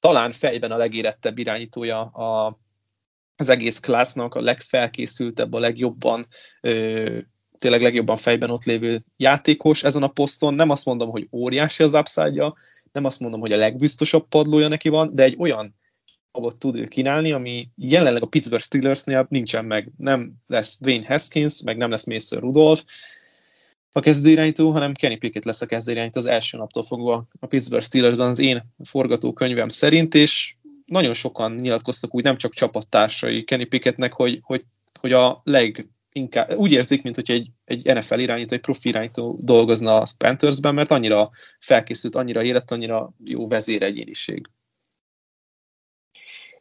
[0.00, 2.58] talán fejben a legérettebb irányítója a,
[3.36, 6.26] az egész klásznak, a legfelkészültebb, a legjobban
[7.58, 10.54] tényleg legjobban fejben ott lévő játékos ezen a poszton.
[10.54, 12.52] Nem azt mondom, hogy óriási az upside
[12.92, 15.74] nem azt mondom, hogy a legbiztosabb padlója neki van, de egy olyan
[16.32, 19.90] magot tud ő kínálni, ami jelenleg a Pittsburgh Steelersnél nincsen meg.
[19.96, 22.82] Nem lesz Dwayne Haskins, meg nem lesz Mason Rudolph
[23.92, 28.26] a kezdőirányító, hanem Kenny Pickett lesz a kezdőirányító az első naptól fogva a Pittsburgh Steelersben
[28.26, 34.40] az én forgatókönyvem szerint, és nagyon sokan nyilatkoztak úgy, nem csak csapattársai Kenny Pickettnek, hogy,
[34.42, 34.64] hogy,
[35.00, 39.38] hogy a leg inkább, úgy érzik, mint hogy egy, egy NFL irányító, egy profi irányító
[39.40, 44.46] dolgozna a Panthersben, mert annyira felkészült, annyira élet, annyira jó vezéregyéniség.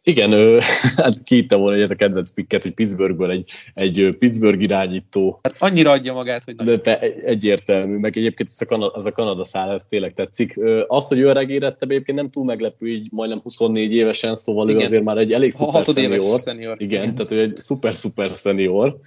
[0.06, 0.60] Igen, ő,
[0.98, 5.40] hát kiitte volna, hogy ez a kedvenc pikket, hogy Pittsburghből egy, egy Pittsburgh irányító.
[5.44, 6.56] Hát annyira adja magát, hogy...
[6.56, 10.60] De te egyértelmű, meg egyébként ez a, Kanada, ez a Kanada szál, ez tényleg tetszik.
[10.88, 14.82] Az, hogy ő öreg érettebb, egyébként nem túl meglepő, így majdnem 24 évesen, szóval Igen.
[14.82, 16.40] ő azért már egy elég szuper szenior.
[16.40, 16.82] szenior.
[16.82, 19.00] Igen, Igen, tehát ő egy szuper-szuper szenior.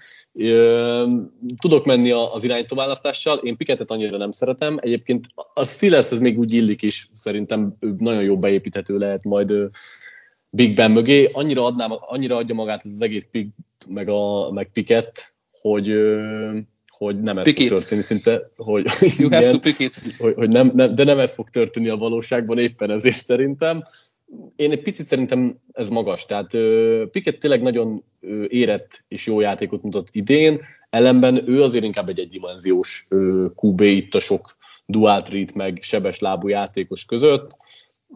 [1.60, 4.78] Tudok menni az irányító választással, én Piketet annyira nem szeretem.
[4.80, 9.52] Egyébként a Steelers ez még úgy illik is, szerintem nagyon jó beépíthető lehet majd
[10.56, 13.48] Big Ben mögé, annyira, adná, annyira adja magát ez az egész Big
[13.88, 15.92] meg, a, meg Piket, hogy,
[16.88, 19.94] hogy nem ez fog történni szinte, hogy, you igen, have to pick it.
[20.18, 23.82] hogy, hogy nem, nem, de nem ez fog történni a valóságban éppen ezért szerintem.
[24.56, 26.50] Én egy picit szerintem ez magas, tehát
[27.10, 28.04] Piket tényleg nagyon
[28.48, 33.06] érett és jó játékot mutat idén, ellenben ő azért inkább egy egydimenziós
[33.54, 35.22] QB itt a sok dual
[35.54, 37.56] meg sebes lábú játékos között.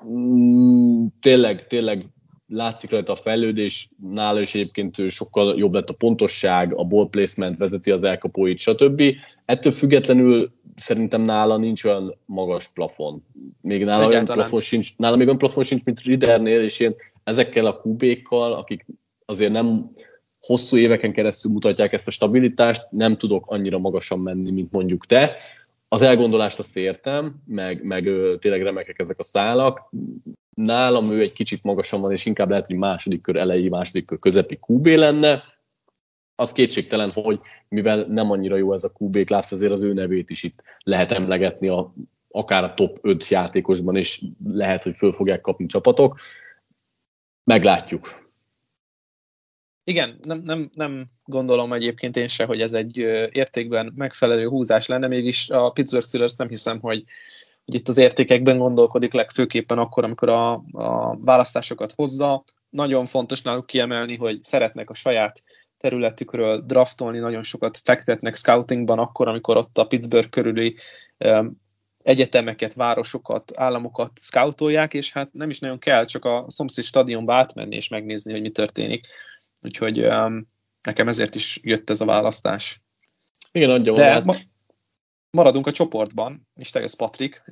[0.09, 2.07] Mm, tényleg, tényleg
[2.53, 7.57] látszik rajta a fejlődés, nála is egyébként sokkal jobb lett a pontosság, a ball placement
[7.57, 9.03] vezeti az elkapóit, stb.
[9.45, 13.25] Ettől függetlenül szerintem nála nincs olyan magas plafon.
[13.61, 17.67] Még nála olyan plafon sincs, nála még olyan plafon sincs, mint Ridernél, és én ezekkel
[17.67, 18.87] a kubékkal, akik
[19.25, 19.93] azért nem
[20.41, 25.37] hosszú éveken keresztül mutatják ezt a stabilitást, nem tudok annyira magasan menni, mint mondjuk te.
[25.89, 29.91] Az elgondolást azt értem, meg, meg tényleg remekek ezek a szálak.
[30.55, 34.19] Nálam ő egy kicsit magasan van, és inkább lehet, hogy második kör elejé, második kör
[34.19, 35.43] közepi QB lenne.
[36.35, 40.31] Az kétségtelen, hogy mivel nem annyira jó ez a QB klassz, azért az ő nevét
[40.31, 41.95] is itt lehet emlegetni a,
[42.31, 46.19] akár a top 5 játékosban, és lehet, hogy föl fogják kapni csapatok.
[47.45, 48.29] Meglátjuk.
[49.85, 52.97] Igen, nem, nem, nem gondolom egyébként én se, hogy ez egy
[53.33, 57.05] értékben megfelelő húzás lenne, mégis a Pittsburgh Steelers nem hiszem, hogy,
[57.64, 62.44] hogy itt az értékekben gondolkodik legfőképpen akkor, amikor a, a választásokat hozza.
[62.70, 65.42] Nagyon fontos náluk kiemelni, hogy szeretnek a saját
[65.79, 70.77] területükről draftolni, nagyon sokat fektetnek scoutingban akkor, amikor ott a Pittsburgh körüli
[72.03, 77.77] egyetemeket, városokat, államokat scoutolják, és hát nem is nagyon kell, csak a szomszéd stadionba átmenni
[77.77, 79.07] és megnézni, hogy mi történik.
[79.62, 80.49] Úgyhogy um,
[80.83, 82.83] nekem ezért is jött ez a választás.
[83.53, 84.35] Igen, adja De ma-
[85.31, 87.43] maradunk a csoportban, és te jössz, Patrik.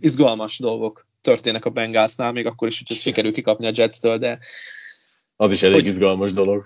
[0.00, 4.38] Izgalmas dolgok történnek a Bengalsnál, még akkor is, hogy sikerül kikapni a Jets-től, de...
[5.36, 6.64] Az is elég hogy, izgalmas dolog.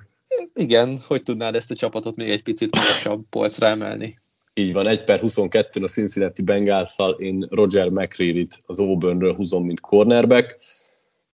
[0.55, 4.18] Igen, hogy tudnád ezt a csapatot még egy picit magasabb polcra emelni?
[4.55, 9.81] Így van, 1 per 22 a Cincinnati bengals én Roger McCreary-t az Auburnről húzom, mint
[9.81, 10.59] cornerback,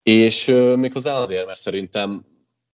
[0.02, 2.24] és méghozzá azért, mert szerintem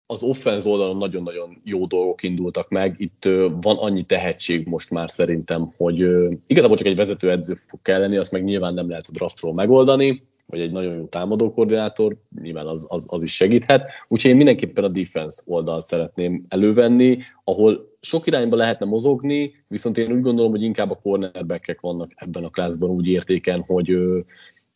[0.07, 2.95] az offense oldalon nagyon-nagyon jó dolgok indultak meg.
[2.99, 3.25] Itt
[3.61, 6.07] van annyi tehetség most már szerintem, hogy
[6.47, 10.61] igazából csak egy vezetőedző fog kelleni, azt meg nyilván nem lehet a draftról megoldani, vagy
[10.61, 13.91] egy nagyon jó támadó koordinátor, nyilván az, az, az is segíthet.
[14.09, 20.13] Úgyhogy én mindenképpen a defense oldalt szeretném elővenni, ahol sok irányba lehetne mozogni, viszont én
[20.13, 23.99] úgy gondolom, hogy inkább a cornerbackek vannak ebben a klászban úgy értéken, hogy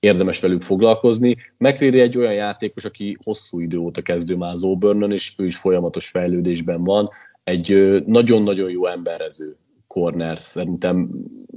[0.00, 1.36] érdemes velük foglalkozni.
[1.56, 5.56] McCreary egy olyan játékos, aki hosszú idő óta kezdő már az Auburnon, és ő is
[5.56, 7.08] folyamatos fejlődésben van.
[7.44, 10.38] Egy nagyon-nagyon jó emberező corner.
[10.38, 11.10] Szerintem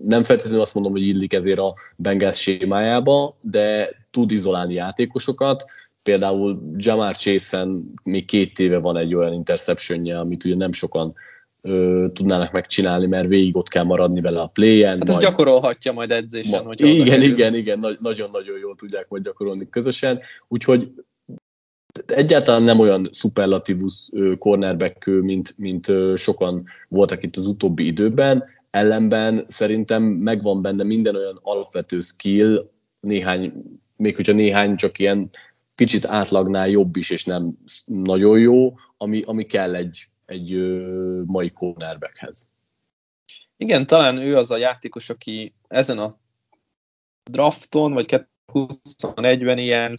[0.06, 5.64] nem feltétlenül azt mondom, hogy illik ezért a Bengals sémájába, de tud izolálni játékosokat.
[6.04, 7.68] Például Jamar chase
[8.04, 11.14] még két éve van egy olyan interceptionje, amit ugye nem sokan
[11.68, 14.88] ö, tudnának megcsinálni, mert végig ott kell maradni vele a play-en.
[14.90, 16.64] Hát majd, ezt gyakorolhatja majd edzésen.
[16.64, 20.92] Ma, igen, igen, igen, nagyon-nagyon jól tudják majd gyakorolni közösen, úgyhogy
[22.06, 30.04] egyáltalán nem olyan szuperlatívus cornerback mint, mint sokan voltak itt az utóbbi időben, ellenben szerintem
[30.04, 33.54] megvan benne minden olyan alapvető skill, néhány,
[33.98, 35.30] még hogyha néhány csak ilyen
[35.76, 40.52] kicsit átlagnál jobb is, és nem nagyon jó, ami, ami kell egy, egy
[41.26, 42.52] mai cornerbackhez.
[43.58, 46.20] Igen, talán ő az a játékos, aki ezen a
[47.24, 49.96] drafton, vagy 2021-ben ilyen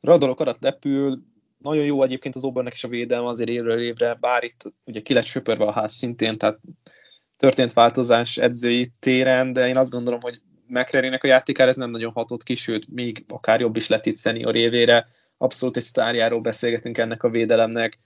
[0.00, 1.22] radolok arat lepül,
[1.58, 5.14] nagyon jó egyébként az Auburnnek is a védelme azért évről évre, bár itt ugye ki
[5.14, 6.58] lett söpörve a ház szintén, tehát
[7.36, 12.12] történt változás edzői téren, de én azt gondolom, hogy mcrary a játékára ez nem nagyon
[12.12, 15.06] hatott ki, sőt, még akár jobb is lett itt szenior évére.
[15.36, 17.98] Abszolút egy sztárjáról beszélgetünk ennek a védelemnek,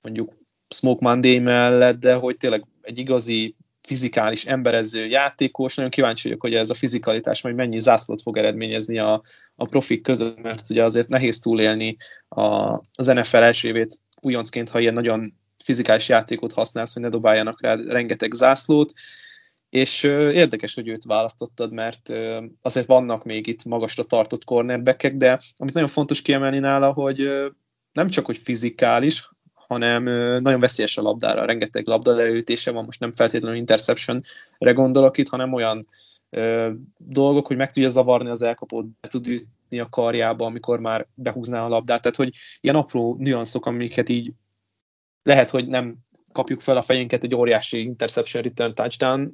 [0.00, 0.32] mondjuk
[0.68, 5.74] Smoke Monday mellett, de hogy tényleg egy igazi fizikális, emberező játékos.
[5.74, 9.22] Nagyon kíváncsi vagyok, hogy ez a fizikalitás majd mennyi zászlót fog eredményezni a,
[9.54, 11.96] a profik között, mert ugye azért nehéz túlélni
[12.28, 12.42] a,
[12.92, 17.74] az NFL első évét újoncként, ha ilyen nagyon fizikális játékot használsz, hogy ne dobáljanak rá
[17.74, 18.92] rengeteg zászlót.
[19.68, 25.16] És ö, érdekes, hogy őt választottad, mert ö, azért vannak még itt magasra tartott cornerbackek,
[25.16, 27.48] de amit nagyon fontos kiemelni nála, hogy ö,
[27.92, 29.28] nem csak, hogy fizikális,
[29.68, 30.02] hanem
[30.42, 35.86] nagyon veszélyes a labdára, rengeteg labdaleütése van, most nem feltétlenül interceptionre gondolok itt, hanem olyan
[36.30, 41.06] ö, dolgok, hogy meg tudja zavarni az elkapót, be tud ütni a karjába, amikor már
[41.14, 44.32] behúzná a labdát, tehát hogy ilyen apró nüanszok, amiket így
[45.22, 45.94] lehet, hogy nem
[46.32, 49.32] kapjuk fel a fejénket egy óriási interception return touchdown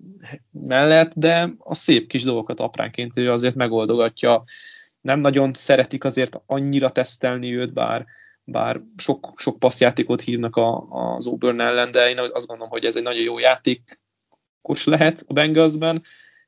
[0.50, 4.42] mellett, de a szép kis dolgokat apránként ő azért megoldogatja.
[5.00, 8.06] Nem nagyon szeretik azért annyira tesztelni őt, bár
[8.44, 12.96] bár sok, sok passzjátékot hívnak a, az Auburn ellen, de én azt gondolom, hogy ez
[12.96, 16.02] egy nagyon jó játékos lehet a Bengalsben,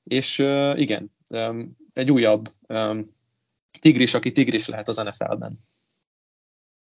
[0.05, 3.15] és uh, igen, um, egy újabb um,
[3.81, 5.59] tigris, aki tigris lehet az NFL-ben.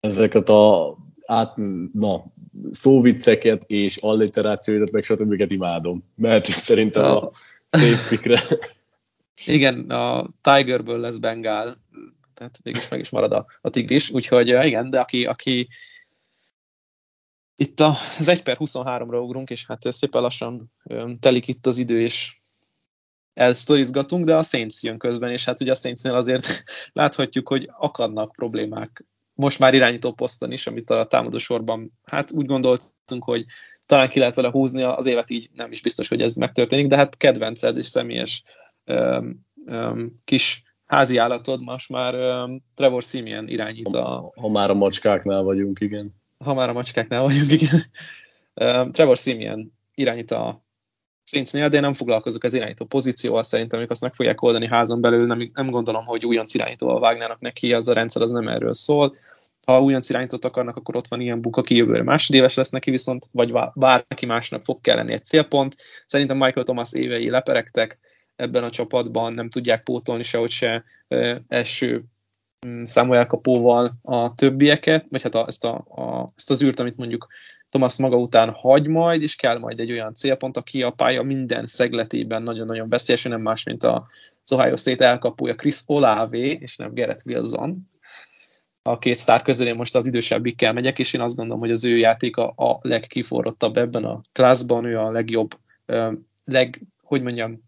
[0.00, 1.56] Ezeket a át,
[1.92, 2.24] na,
[2.70, 5.50] szóvicceket és alliterációidat, meg stb.
[5.50, 7.30] imádom, mert szerintem a
[7.68, 8.40] szép pikre.
[9.46, 11.76] Igen, a Tigerből lesz Bengál
[12.38, 15.68] tehát végül meg is marad a, a tigris, úgyhogy igen, de aki, aki
[17.56, 20.72] itt az 1 per 23-ra ugrunk, és hát szépen lassan
[21.20, 22.36] telik itt az idő, és
[23.34, 28.32] elsztorizgatunk, de a Saints jön közben, és hát ugye a Saintsnél azért láthatjuk, hogy akadnak
[28.32, 33.44] problémák most már irányító poszton is, amit a támadó sorban, hát úgy gondoltunk, hogy
[33.86, 36.96] talán ki lehet vele húzni az évet, így nem is biztos, hogy ez megtörténik, de
[36.96, 38.42] hát kedvenced és személyes
[38.84, 44.04] öm, öm, kis házi állatod most már öm, Trevor Simeon irányít a...
[44.04, 46.14] Ha, ha már a macskáknál vagyunk, igen.
[46.44, 47.80] Ha már a macskáknál vagyunk, igen.
[48.54, 50.66] Um, Trevor Simeon irányít a
[51.24, 55.00] Saintsnél, de én nem foglalkozok az irányító pozícióval, szerintem ők azt meg fogják oldani házon
[55.00, 58.72] belül, nem, nem gondolom, hogy újonc irányítóval vágnának neki, az a rendszer az nem erről
[58.72, 59.14] szól.
[59.66, 63.28] Ha újonc irányítót akarnak, akkor ott van ilyen buk, aki jövőre másodéves lesz neki, viszont
[63.32, 65.76] vagy bárki másnak fog kelleni egy célpont.
[66.06, 67.98] Szerintem Michael Thomas évei leperegtek
[68.38, 70.84] ebben a csapatban, nem tudják pótolni sehogy se
[71.48, 72.04] első
[72.66, 76.96] mm, számú elkapóval a többieket, vagy hát a, ezt, a, a, ezt az űrt, amit
[76.96, 77.26] mondjuk
[77.70, 81.66] Thomas maga után hagy majd, és kell majd egy olyan célpont, aki a pálya minden
[81.66, 84.06] szegletében nagyon-nagyon veszélyes, nem más, mint a
[84.50, 87.88] Ohio State elkapója Chris Olave, és nem Gerett Wilson.
[88.82, 91.84] A két sztár közül én most az idősebbikkel megyek, és én azt gondolom, hogy az
[91.84, 95.50] ő játéka a legkiforrottabb ebben a klászban, ő a legjobb,
[96.44, 97.67] leg, hogy mondjam,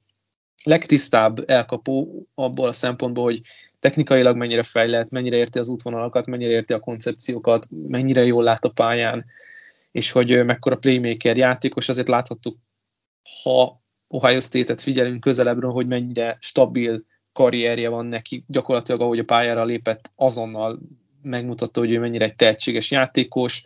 [0.64, 3.40] legtisztább elkapó abból a szempontból, hogy
[3.80, 8.70] technikailag mennyire fejlett, mennyire érti az útvonalakat, mennyire érti a koncepciókat, mennyire jól lát a
[8.70, 9.24] pályán,
[9.92, 12.56] és hogy mekkora playmaker játékos, azért láthattuk,
[13.42, 19.64] ha Ohio State-et figyelünk közelebbről, hogy mennyire stabil karrierje van neki, gyakorlatilag ahogy a pályára
[19.64, 20.78] lépett, azonnal
[21.22, 23.62] megmutatta, hogy ő mennyire egy tehetséges játékos,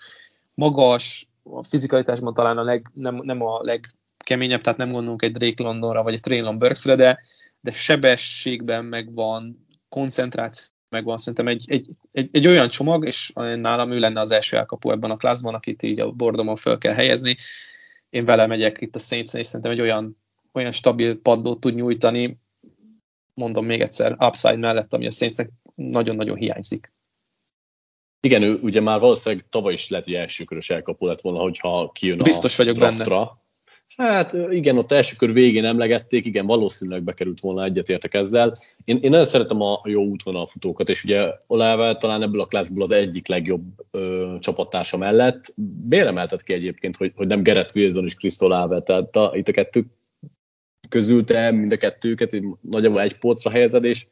[0.54, 3.62] magas, a fizikalitásban talán a leg, nem, nem a
[4.24, 7.20] legkeményebb, tehát nem gondolunk egy Drake Londonra vagy egy Traylon Burksre, de,
[7.60, 11.18] de sebességben megvan, koncentráció megvan.
[11.18, 15.10] Szerintem egy, egy, egy, egy olyan csomag, és nálam ő lenne az első elkapó ebben
[15.10, 17.36] a klászban, akit így a bordomon fel kell helyezni.
[18.10, 20.16] Én vele megyek itt a saints és szerintem egy olyan,
[20.52, 22.38] olyan stabil padlót tud nyújtani,
[23.34, 25.36] mondom még egyszer, upside mellett, ami a saints
[25.74, 26.92] nagyon-nagyon hiányzik.
[28.20, 32.16] Igen, ő ugye már valószínűleg tavaly is lehet, hogy elsőkörös elkapó lett volna, hogyha kijön
[32.16, 33.24] Biztos a vagyok draftra.
[33.24, 33.43] benne.
[33.96, 38.56] Hát igen, ott első kör végén emlegették, igen, valószínűleg bekerült volna egyetértek ezzel.
[38.84, 42.90] Én, én nagyon szeretem a jó útvonalfutókat, és ugye Olával talán ebből a klászból az
[42.90, 45.54] egyik legjobb ö, csapattársa mellett.
[45.88, 49.52] Béremeltet ki egyébként, hogy, hogy nem Gerett Wilson és Chris Olave, tehát a, itt a
[49.52, 49.84] kettő
[50.88, 54.06] közül te mind a kettőket nagyjából egy polcra helyezed, és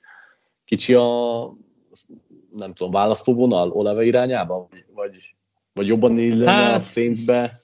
[0.65, 1.55] kicsi a
[2.57, 5.35] nem tudom, választóvonal Olave irányába, vagy,
[5.73, 7.61] vagy jobban illene hát, a Saintsbe,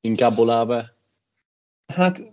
[0.00, 0.93] inkább Olave?
[1.86, 2.32] Hát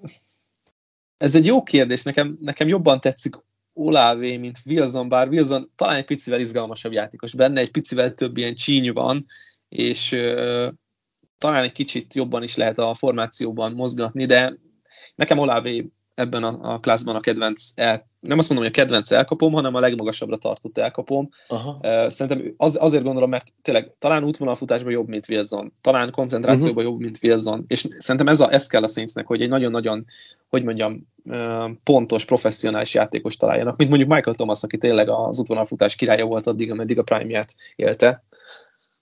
[1.18, 3.36] ez egy jó kérdés, nekem, nekem jobban tetszik
[3.74, 7.34] Olávé, mint Wilson, bár Wilson talán egy picivel izgalmasabb játékos.
[7.34, 9.26] Benne, egy picivel több ilyen csíny van,
[9.70, 10.68] és uh,
[11.38, 14.58] talán egy kicsit jobban is lehet a formációban mozgatni, de
[15.16, 19.12] nekem Olávé ebben a, a klászban a kedvenc el, nem azt mondom, hogy a kedvenc
[19.12, 21.30] elkapom, hanem a legmagasabbra tartott elkapom.
[21.48, 21.80] Aha.
[22.10, 26.92] Szerintem az, azért gondolom, mert tényleg talán útvonalfutásban jobb, mint Wilson, talán koncentrációban uh-huh.
[26.92, 30.06] jobb, mint Wilson, és szerintem ez, a, ez kell a Saintsnek, hogy egy nagyon-nagyon,
[30.50, 31.08] hogy mondjam,
[31.84, 36.72] pontos, professzionális játékos találjanak, mint mondjuk Michael Thomas, aki tényleg az útvonalfutás királya volt addig,
[36.72, 38.24] ameddig a prime-ját élte.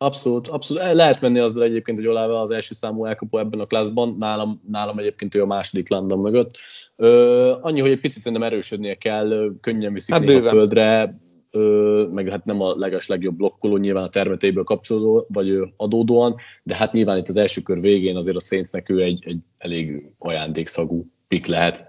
[0.01, 0.93] Abszolút, abszolút.
[0.93, 4.99] Lehet menni azzal egyébként, hogy Olave az első számú elkapó ebben a klászban, nálam, nálam
[4.99, 6.57] egyébként ő a második London mögött.
[6.95, 11.19] Ö, annyi, hogy egy picit szerintem erősödnie kell, könnyen viszik hát néha földre,
[11.51, 16.75] ö, meg hát nem a leges legjobb blokkoló, nyilván a termetéből kapcsolódó, vagy adódóan, de
[16.75, 21.05] hát nyilván itt az első kör végén azért a Saintsnek ő egy, egy elég ajándékszagú
[21.27, 21.88] pik lehet.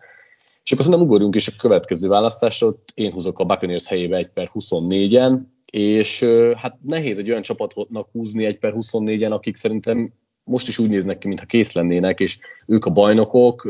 [0.65, 4.51] És akkor szerintem ugorjunk is a következő választásra, én húzok a Buccaneers helyébe 1 per
[4.55, 6.25] 24-en, és
[6.57, 10.13] hát nehéz egy olyan csapatnak húzni 1 per 24-en, akik szerintem
[10.45, 13.69] most is úgy néznek ki, mintha kész lennének, és ők a bajnokok,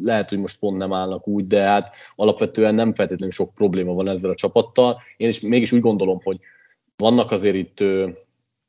[0.00, 4.08] lehet, hogy most pont nem állnak úgy, de hát alapvetően nem feltétlenül sok probléma van
[4.08, 5.00] ezzel a csapattal.
[5.16, 6.38] Én is mégis úgy gondolom, hogy
[6.96, 7.84] vannak azért itt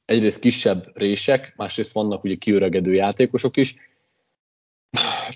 [0.05, 3.75] egyrészt kisebb rések, másrészt vannak ugye kiöregedő játékosok is,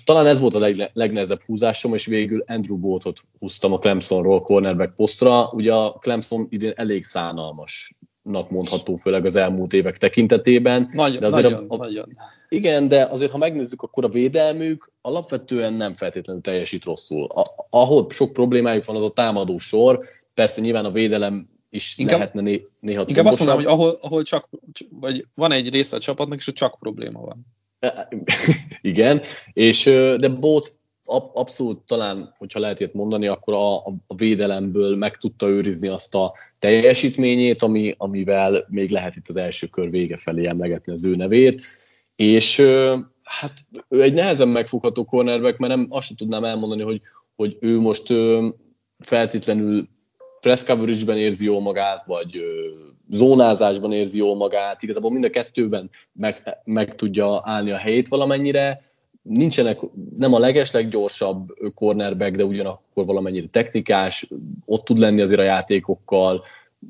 [0.02, 4.94] talán ez volt a leg, legnehezebb húzásom, és végül Andrew Boltot húztam a Clemsonról cornerback
[4.96, 5.50] posztra.
[5.52, 10.90] Ugye a Clemson idén elég szánalmasnak mondható, főleg az elmúlt évek tekintetében.
[10.92, 12.16] Nagyon, de azért nagyon, a, a, nagyon.
[12.48, 17.24] Igen, de azért, ha megnézzük, akkor a védelmük alapvetően nem feltétlenül teljesít rosszul.
[17.24, 19.98] A, ahol sok problémájuk van, az a támadó sor.
[20.34, 24.22] Persze nyilván a védelem is inkább, lehetne né, néha Inkább azt mondom, hogy ahol, ahol
[24.22, 24.48] csak,
[24.90, 27.46] vagy van egy része a csapatnak, és ott csak probléma van.
[28.80, 29.22] Igen,
[29.52, 29.84] és
[30.18, 30.76] de Bót
[31.32, 33.76] abszolút talán, hogyha lehet ilyet mondani, akkor a,
[34.06, 39.66] a védelemből meg tudta őrizni azt a teljesítményét, ami, amivel még lehet itt az első
[39.66, 41.62] kör vége felé emlegetni az ő nevét,
[42.16, 42.60] és
[43.22, 43.52] hát
[43.88, 47.00] ő egy nehezen megfogható cornerback, mert nem, azt sem tudnám elmondani, hogy,
[47.36, 48.12] hogy ő most
[48.98, 49.88] feltétlenül
[50.44, 52.40] press coverage-ben érzi jól magát, vagy
[53.10, 58.82] zónázásban érzi jól magát, igazából mind a kettőben meg, meg tudja állni a helyét valamennyire,
[59.22, 59.78] nincsenek,
[60.18, 64.28] nem a legesleg gyorsabb cornerback, de ugyanakkor valamennyire technikás,
[64.64, 66.44] ott tud lenni azért a játékokkal,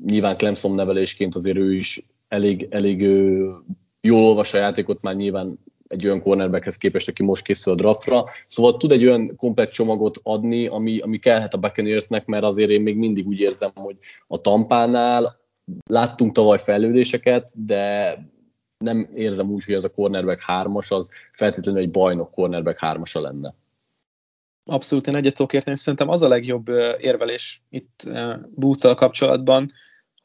[0.05, 3.01] nyilván Clemson nevelésként azért ő is elég, elég
[4.01, 8.25] jól olvas a játékot, már nyilván egy olyan cornerbackhez képest, aki most készül a draftra.
[8.45, 12.81] Szóval tud egy olyan komplet csomagot adni, ami, ami kellhet a Buccaneersnek, mert azért én
[12.81, 15.39] még mindig úgy érzem, hogy a tampánál
[15.89, 18.17] láttunk tavaly fejlődéseket, de
[18.77, 23.55] nem érzem úgy, hogy ez a cornerback hármas, az feltétlenül egy bajnok cornerback hármasa lenne.
[24.65, 26.67] Abszolút, én egyet tudok érteni, szerintem az a legjobb
[26.99, 28.09] érvelés itt
[28.55, 29.65] búttal kapcsolatban,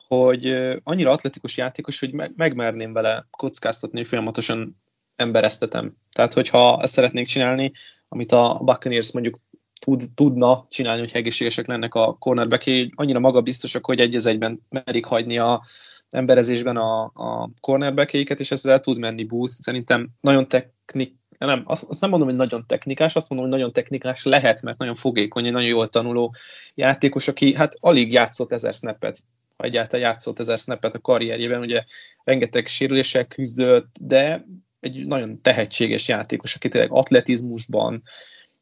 [0.08, 0.46] hogy
[0.82, 4.76] annyira atletikus játékos, hogy megmerném vele kockáztatni, hogy folyamatosan
[5.20, 5.96] embereztetem.
[6.12, 7.72] Tehát, hogyha ezt szeretnék csinálni,
[8.08, 9.36] amit a Buccaneers mondjuk
[9.80, 15.38] tud, tudna csinálni, hogy egészségesek lennek a cornerback annyira magabiztosak, hogy egy egyben merik hagyni
[15.38, 15.62] a
[16.10, 19.52] emberezésben a, a cornerback és ezzel tud menni Booth.
[19.52, 23.72] Szerintem nagyon technik, nem, azt, azt nem mondom, hogy nagyon technikás, azt mondom, hogy nagyon
[23.72, 26.34] technikás lehet, mert nagyon fogékony, egy nagyon jól tanuló
[26.74, 29.18] játékos, aki hát alig játszott ezer snappet,
[29.56, 31.84] ha egyáltalán játszott ezer snappet a karrierjében, ugye
[32.24, 34.44] rengeteg sérülések küzdött, de
[34.80, 38.02] egy nagyon tehetséges játékos, aki tényleg atletizmusban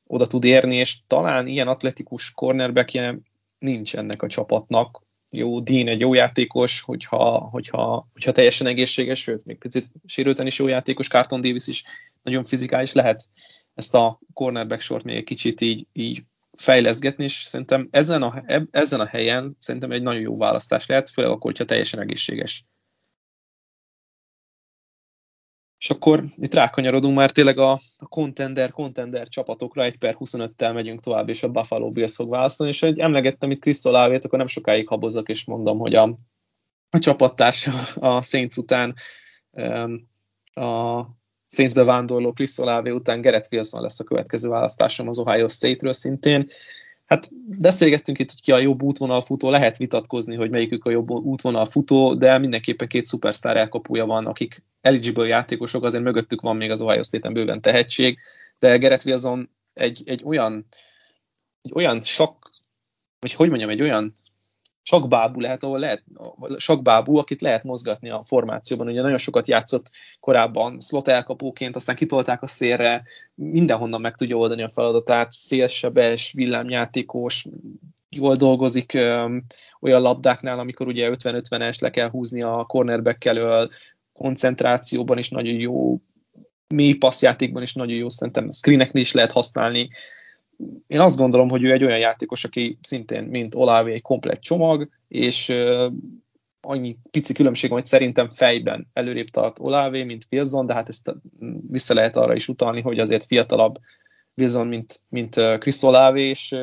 [0.07, 3.19] oda tud érni, és talán ilyen atletikus cornerbackje
[3.59, 5.03] nincs ennek a csapatnak.
[5.31, 10.59] Jó, Dean egy jó játékos, hogyha, hogyha, hogyha teljesen egészséges, sőt, még picit sérülten is
[10.59, 11.85] jó játékos, Carton Davis is
[12.23, 13.23] nagyon fizikális lehet
[13.75, 16.23] ezt a cornerback sort még egy kicsit így, így
[16.57, 21.31] fejleszgetni, és szerintem ezen a, ezen a helyen szerintem egy nagyon jó választás lehet, főleg
[21.31, 22.65] akkor, hogyha teljesen egészséges.
[25.89, 31.01] És akkor itt rákanyarodunk már tényleg a, a contender, contender csapatokra, 1 per 25-tel megyünk
[31.01, 34.47] tovább, és a Buffalo Bills fog választani, és hogy emlegettem itt Chris Olávét, akkor nem
[34.47, 36.19] sokáig habozok, és mondom, hogy a,
[36.91, 38.95] a csapattársa a Saints után
[40.55, 41.03] a
[41.47, 46.45] Saints bevándorló Chris Olave után Gerett Wilson lesz a következő választásom az Ohio State-ről szintén.
[47.09, 52.15] Hát beszélgettünk itt, hogy ki a jobb útvonalfutó, lehet vitatkozni, hogy melyikük a jobb útvonalfutó,
[52.15, 57.03] de mindenképpen két szupersztár elkapója van, akik eligible játékosok, azért mögöttük van még az Ohio
[57.03, 58.19] State-en bőven tehetség,
[58.59, 60.67] de Gerett Wilson egy, egy olyan
[61.63, 62.51] egy olyan sok,
[63.19, 64.13] vagy hogy mondjam, egy olyan
[64.89, 66.03] sakbábú lehet, ahol lehet,
[66.57, 68.89] sakbábú, akit lehet mozgatni a formációban.
[68.89, 73.03] Ugye nagyon sokat játszott korábban slot elkapóként, aztán kitolták a szélre,
[73.35, 77.47] mindenhonnan meg tudja oldani a feladatát, szélsebes, villámjátékos,
[78.09, 79.45] jól dolgozik öm,
[79.81, 83.69] olyan labdáknál, amikor ugye 50-50-es le kell húzni a cornerback elől,
[84.13, 86.01] koncentrációban is nagyon jó,
[86.75, 89.89] mély passzjátékban is nagyon jó, szerintem screeneknél is lehet használni,
[90.87, 94.89] én azt gondolom, hogy ő egy olyan játékos, aki szintén, mint Olave, egy komplet csomag,
[95.09, 95.55] és
[96.61, 101.15] annyi pici különbség van, hogy szerintem fejben előrébb tart Olave, mint Wilson, de hát ezt
[101.69, 103.79] vissza lehet arra is utalni, hogy azért fiatalabb
[104.35, 106.57] Wilson, mint, mint Chris Olave, és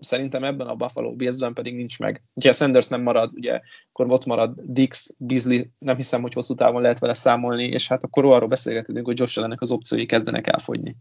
[0.00, 2.22] szerintem ebben a Buffalo Billsben pedig nincs meg.
[2.44, 3.60] Ha Sanders nem marad, ugye,
[3.92, 8.04] akkor ott marad Dix, Beasley, nem hiszem, hogy hosszú távon lehet vele számolni, és hát
[8.04, 10.96] akkor arról beszélgetünk, hogy Josh Allennek az opciói kezdenek elfogyni.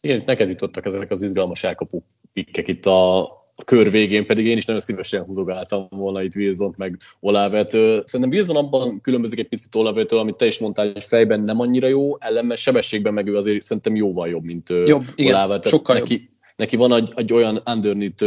[0.00, 3.28] Igen, neked jutottak ezek az izgalmas elkapó pikkek itt a
[3.64, 7.70] kör végén, pedig én is nagyon szívesen húzogáltam volna itt Wilson meg Olavet.
[7.70, 11.88] Szerintem Wilson abban különbözik egy picit Olavetől, amit te is mondtál, hogy fejben nem annyira
[11.88, 15.68] jó, ellenben sebességben meg ő azért szerintem jóval jobb, mint jobb, igen, Olavet.
[15.68, 16.22] Sokkal neki, jobb.
[16.56, 18.24] neki van egy, egy olyan underneath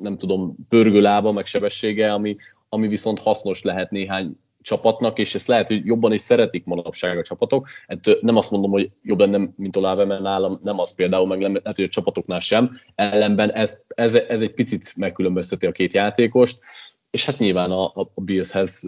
[0.00, 2.36] nem tudom, pörgőlába, meg sebessége, ami,
[2.68, 4.36] ami viszont hasznos lehet néhány
[4.68, 7.68] csapatnak, és ezt lehet, hogy jobban is szeretik manapság a csapatok.
[7.86, 11.38] Hát nem azt mondom, hogy jobb lenne, mint Olave, mert nálam nem az például, meg
[11.38, 12.80] nem, lehet, hogy a csapatoknál sem.
[12.94, 16.58] Ellenben ez, ez, ez egy picit megkülönbözteti a két játékost,
[17.10, 18.82] és hát nyilván a, a Billshez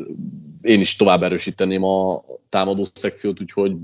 [0.63, 3.75] én is tovább erősíteném a támadó szekciót, úgyhogy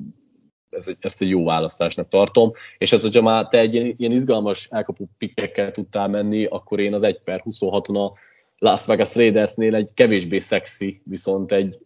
[0.71, 4.13] ez egy, ezt egy jó választásnak tartom, és ez, hogyha már te egy ilyen, ilyen
[4.13, 8.13] izgalmas elkapó pikkekkel tudtál menni, akkor én az 1 per 26-on a
[8.59, 11.79] Las Vegas Raidersnél egy kevésbé szexi, viszont egy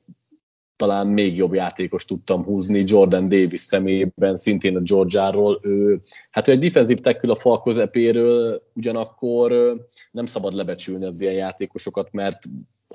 [0.76, 5.60] talán még jobb játékos tudtam húzni Jordan Davis személyében, szintén a Georgiáról.
[5.62, 6.00] Ő,
[6.30, 9.76] hát ő egy defensív tackle a fal közepéről, ugyanakkor
[10.10, 12.38] nem szabad lebecsülni az ilyen játékosokat, mert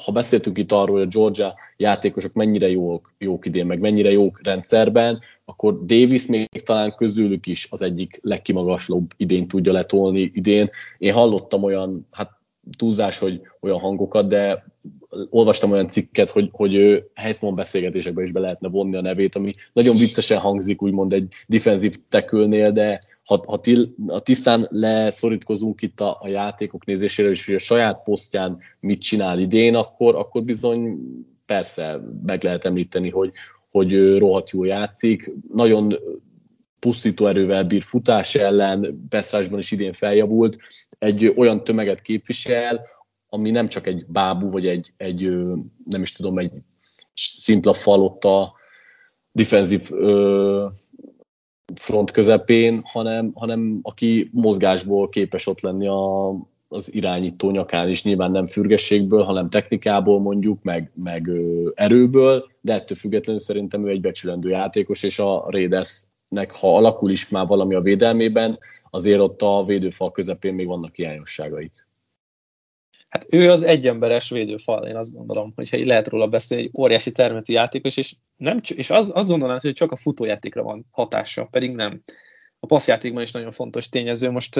[0.03, 4.39] ha beszéltünk itt arról, hogy a Georgia játékosok mennyire jók, jók idén, meg mennyire jók
[4.43, 10.69] rendszerben, akkor Davis még talán közülük is az egyik legkimagaslóbb idén tudja letolni idén.
[10.97, 12.34] Én hallottam olyan, hát
[12.77, 14.65] túlzás, hogy olyan hangokat, de
[15.29, 19.53] olvastam olyan cikket, hogy, hogy ő Heisman beszélgetésekbe is be lehetne vonni a nevét, ami
[19.73, 25.99] nagyon viccesen hangzik, úgymond egy defensív tekülnél, de ha, ha, til, ha tisztán leszorítkozunk itt
[25.99, 30.97] a, a játékok nézésére, és hogy a saját posztján mit csinál idén, akkor, akkor bizony
[31.45, 33.31] persze meg lehet említeni, hogy,
[33.71, 35.93] hogy rohadt jól játszik, nagyon
[36.85, 40.57] pusztító erővel bír futás ellen, Beszrásban is idén feljavult,
[40.99, 42.85] egy olyan tömeget képvisel,
[43.29, 45.29] ami nem csak egy bábú, vagy egy, egy
[45.85, 46.51] nem is tudom, egy
[47.13, 48.53] szimpla falotta
[49.31, 49.89] defenzív
[51.75, 56.29] front közepén, hanem, hanem aki mozgásból képes ott lenni a,
[56.67, 61.29] az irányító nyakán is, nyilván nem fürgességből, hanem technikából mondjuk, meg, meg
[61.73, 65.49] erőből, de ettől függetlenül szerintem ő egy becsülendő játékos, és a
[66.29, 68.59] Raidersnek, ha alakul is már valami a védelmében,
[68.89, 71.87] azért ott a védőfal közepén még vannak hiányosságaik.
[73.09, 77.11] Hát ő az egyemberes védőfal, én azt gondolom, hogyha így lehet róla beszélni, egy óriási
[77.11, 81.75] termetű játékos, és, nem, és az, azt gondolom, hogy csak a futójátékra van hatása, pedig
[81.75, 82.03] nem.
[82.59, 84.29] A passzjátékban is nagyon fontos tényező.
[84.29, 84.55] Most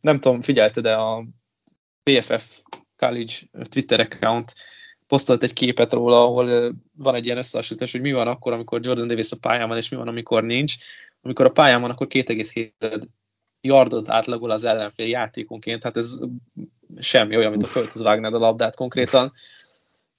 [0.00, 1.24] nem tudom, figyelted de a
[2.02, 2.58] BFF
[2.96, 3.34] College
[3.70, 4.54] Twitter account
[5.06, 9.06] posztolt egy képet róla, ahol van egy ilyen összehasonlítás, hogy mi van akkor, amikor Jordan
[9.06, 10.74] Davis a pályán van, és mi van, amikor nincs.
[11.22, 13.02] Amikor a pályán van, akkor 2,7
[13.60, 16.18] yardot átlagol az ellenfél játékonként, hát ez
[16.98, 19.32] semmi olyan, mint a földhöz vágnád a labdát konkrétan.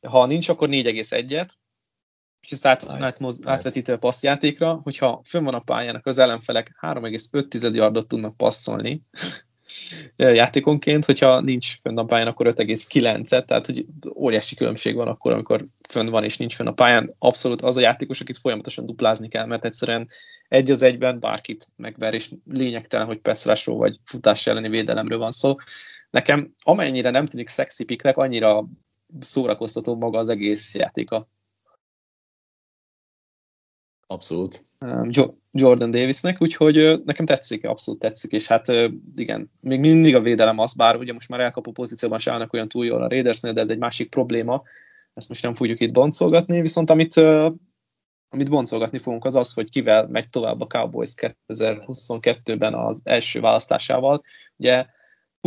[0.08, 1.50] Ha nincs, akkor 4,1-et,
[2.42, 3.52] és ezt át, nice, átmoz, nice.
[3.52, 9.02] átvetítve a passzjátékra, hogyha fönn van a pályán, akkor az ellenfelek 3,5 yardot tudnak passzolni
[10.16, 13.86] játékonként, hogyha nincs fönn a pályán, akkor 5,9-et, tehát hogy
[14.16, 17.16] óriási különbség van akkor, amikor fönn van és nincs fönn a pályán.
[17.20, 20.08] Abszolút az a játékos, akit folyamatosan duplázni kell, mert egyszerűen
[20.52, 25.56] egy az egyben bárkit megver, és lényegtelen, hogy passzrásról vagy futás elleni védelemről van szó.
[26.10, 28.68] Nekem amennyire nem tűnik szexi piknek, annyira
[29.20, 31.28] szórakoztató maga az egész játéka.
[34.08, 34.66] Abszolút.
[35.52, 38.68] Jordan Davisnek, úgyhogy nekem tetszik, abszolút tetszik, és hát
[39.16, 42.68] igen, még mindig a védelem az, bár ugye most már elkapó pozícióban se állnak olyan
[42.68, 44.62] túl jól a Raidersnél, de ez egy másik probléma,
[45.14, 47.14] ezt most nem fogjuk itt boncolgatni, viszont amit,
[48.34, 51.14] amit boncolgatni fogunk az az, hogy kivel megy tovább a Cowboys
[51.48, 54.22] 2022-ben az első választásával.
[54.58, 54.86] Ugye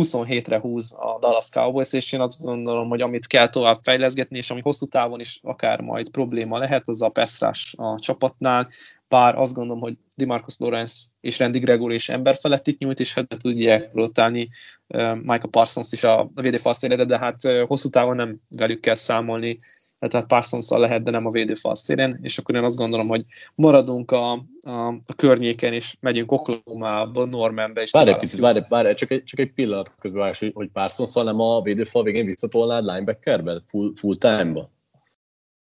[0.01, 4.49] 27-re húz a Dallas Cowboys, és én azt gondolom, hogy amit kell tovább fejleszgetni, és
[4.49, 8.69] ami hosszú távon is akár majd probléma lehet, az a passzrás a csapatnál,
[9.07, 13.13] bár azt gondolom, hogy Dimarcus Lawrence és Randy Gregor is ember felett itt nyújt, és
[13.13, 14.49] hát tudják rotálni
[14.87, 19.57] uh, Michael Parsons is a, védőfalszélére, de hát hosszú távon nem velük kell számolni,
[19.99, 23.25] tehát parsons lehet, de nem a védőfal szélén, és akkor én azt gondolom, hogy
[23.55, 24.31] maradunk a,
[24.61, 27.81] a, a környéken, és megyünk Oklahoma-ba, Normanbe.
[27.81, 30.69] És várj egy picit, várj, várj, csak egy, csak egy pillanat közben várj, hogy, hogy
[30.73, 34.73] parsons nem a védőfal végén visszatolnád linebackerbe, full, full time-ba?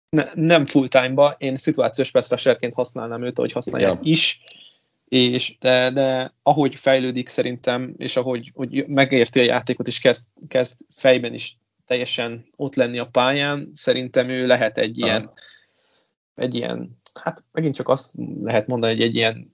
[0.10, 4.00] Ne, nem full time-ba, én szituációs pass használnám őt, ahogy használják ja.
[4.12, 4.42] is,
[5.06, 10.80] és de, de ahogy fejlődik szerintem, és ahogy hogy megérti a játékot, és kezd, kezd
[10.90, 11.58] fejben is
[11.92, 15.34] teljesen ott lenni a pályán, szerintem ő lehet egy ilyen, Aha.
[16.36, 19.54] egy ilyen, hát megint csak azt lehet mondani, hogy egy ilyen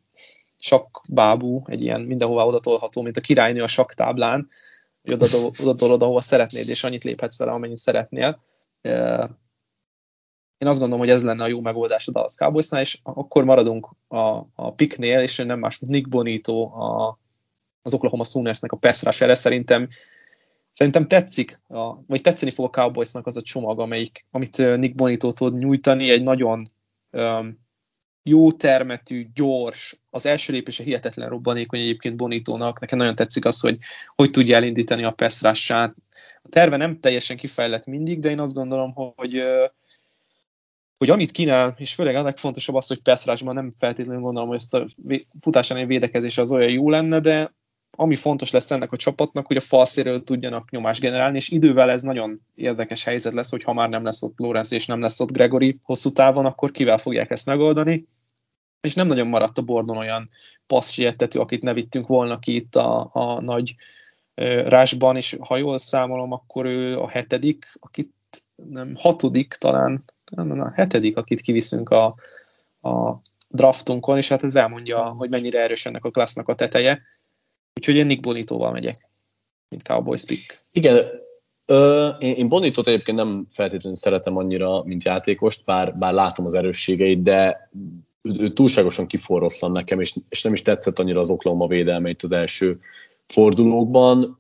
[0.58, 4.50] sakkbábú, egy ilyen mindenhová odatolható, mint a királynő a saktáblán,
[5.02, 5.28] hogy oda,
[5.64, 8.40] oda oda, ahova szeretnéd, és annyit léphetsz vele, amennyit szeretnél.
[10.58, 13.90] Én azt gondolom, hogy ez lenne a jó megoldás a Dallas Cowboysnál, és akkor maradunk
[14.08, 14.18] a,
[14.56, 17.20] a piknél, és nem más, mint Nick Bonito a,
[17.82, 19.88] az Oklahoma Soonersnek a pass rush Szerintem
[20.78, 25.32] Szerintem tetszik, a, vagy tetszeni fog a Cowboysnak az a csomag, amelyik, amit Nick Bonito
[25.32, 26.62] tud nyújtani, egy nagyon
[27.12, 27.60] um,
[28.24, 33.78] jó termetű, gyors, az első lépése hihetetlen robbanékony egyébként Bonitónak, nekem nagyon tetszik az, hogy
[34.16, 35.96] hogy tudja elindítani a peszrását.
[36.44, 39.48] A terve nem teljesen kifejlett mindig, de én azt gondolom, hogy
[40.98, 44.74] hogy amit kínál, és főleg a legfontosabb az, hogy passzrásban nem feltétlenül gondolom, hogy ezt
[44.74, 44.86] a
[45.40, 47.56] futásánál védekezés az olyan jó lenne, de
[47.92, 52.02] ami fontos lesz ennek a csapatnak, hogy a falszéről tudjanak nyomást generálni, és idővel ez
[52.02, 55.32] nagyon érdekes helyzet lesz, hogy ha már nem lesz ott Lorenz és nem lesz ott
[55.32, 58.08] Gregory hosszú távon, akkor kivel fogják ezt megoldani.
[58.82, 60.30] És nem nagyon maradt a bordon olyan
[60.68, 63.76] passzsietető, akit ne vittünk volna ki itt a, a nagy
[64.66, 68.14] rásban, és ha jól számolom, akkor ő a hetedik, akit
[68.56, 72.16] nem, hatodik talán, nem, a hetedik, akit kiviszünk a,
[72.82, 77.02] a draftunkon, és hát ez elmondja, hogy mennyire erős ennek a klassznak a teteje
[77.78, 79.10] Úgyhogy én Nick Bonitóval megyek,
[79.70, 80.66] mint Cowboys pick.
[80.72, 81.06] Igen,
[81.70, 86.54] Ö, én, én Bonitot egyébként nem feltétlenül szeretem annyira, mint játékost, bár, bár látom az
[86.54, 87.70] erősségeit, de
[88.22, 92.32] ő, túlságosan kiforrotlan nekem, és, és nem is tetszett annyira az Oklahoma védelme itt az
[92.32, 92.80] első
[93.24, 94.40] fordulókban.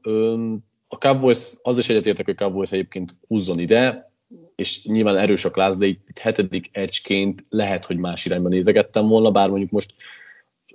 [0.87, 4.11] A Cowboys, az is egyetértek, hogy Cowboys egyébként húzzon ide,
[4.55, 9.07] és nyilván erős a klász, de itt, itt hetedik edgeként lehet, hogy más irányba nézegettem
[9.07, 9.93] volna, bár mondjuk most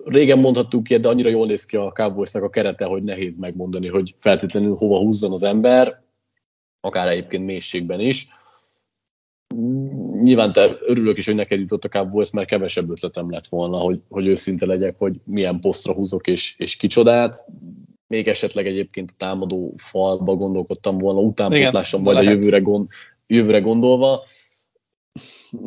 [0.05, 3.89] régen mondhattuk ki, de annyira jól néz ki a cowboys a kerete, hogy nehéz megmondani,
[3.89, 6.03] hogy feltétlenül hova húzzon az ember,
[6.81, 8.29] akár egyébként mélységben is.
[10.23, 14.01] Nyilván te örülök is, hogy neked jutott a Cowboys, mert kevesebb ötletem lett volna, hogy,
[14.09, 17.47] hogy őszinte legyek, hogy milyen posztra húzok és, és kicsodát.
[18.07, 22.89] Még esetleg egyébként a támadó falba gondolkodtam volna, utánpótlásom majd a jövőre, gond,
[23.27, 24.23] jövőre gondolva.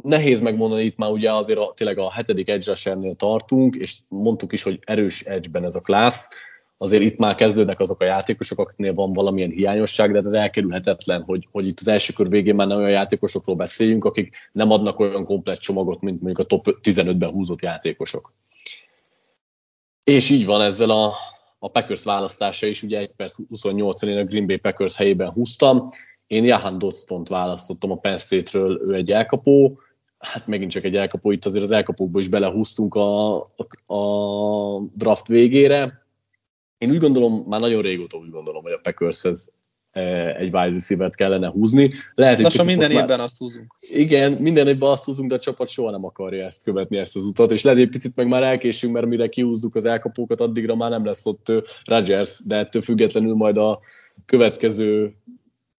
[0.02, 4.64] Nehéz megmondani, itt már ugye azért a, tényleg a hetedik edge tartunk, és mondtuk is,
[4.64, 6.30] hogy erős edge-ben ez a klassz
[6.78, 11.48] azért itt már kezdődnek azok a játékosok, akiknél van valamilyen hiányosság, de ez elkerülhetetlen, hogy,
[11.52, 15.26] hogy itt az első kör végén már nem olyan játékosokról beszéljünk, akik nem adnak olyan
[15.26, 18.34] komplett csomagot, mint mondjuk a top 15-ben húzott játékosok.
[20.04, 21.14] És így van ezzel a,
[21.60, 25.90] a Packers választása is, ugye 1 perc 28 én a Green Bay Packers helyében húztam.
[26.28, 29.80] Én Jahan Dodson-t választottam a Penn State-ről, ő egy elkapó,
[30.18, 35.28] hát megint csak egy elkapó, itt azért az elkapókba is belehúztunk a, a, a draft
[35.28, 36.06] végére,
[36.78, 39.52] én úgy gondolom, már nagyon régóta úgy gondolom, hogy a Packershez
[39.92, 41.92] e, egy wide receiver kellene húzni.
[42.16, 43.20] Lehet, Lassan minden évben már...
[43.20, 43.76] azt húzunk.
[43.80, 47.24] Igen, minden évben azt húzunk, de a csapat soha nem akarja ezt követni, ezt az
[47.24, 50.90] utat, és lehet, hogy picit meg már elkésünk, mert mire kihúzzuk az elkapókat, addigra már
[50.90, 51.52] nem lesz ott
[51.84, 53.80] Rodgers, de ettől függetlenül majd a
[54.26, 55.16] következő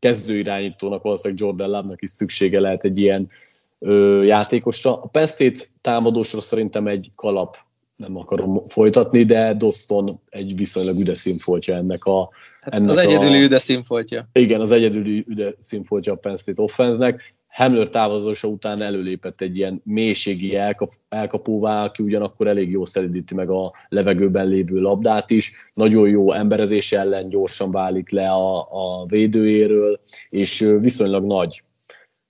[0.07, 3.31] kezdőirányítónak, valószínűleg Jordan Love-nak is szüksége lehet egy ilyen
[3.79, 5.03] ö, játékosra.
[5.03, 7.57] A Penn State támadósra szerintem egy kalap
[7.97, 12.31] nem akarom folytatni, de Doston egy viszonylag üde színfoltja ennek a...
[12.61, 14.29] Hát ennek az egyedüli a, üde színfoltja.
[14.33, 17.35] Igen, az egyedüli üde színfoltja a Penn State offense-nek.
[17.57, 23.51] Hamler távozása után előlépett egy ilyen mélységi elkap, elkapóvá, aki ugyanakkor elég jó szelidíti meg
[23.51, 30.01] a levegőben lévő labdát is, nagyon jó emberezés ellen gyorsan válik le a, a védőjéről,
[30.29, 31.63] és viszonylag nagy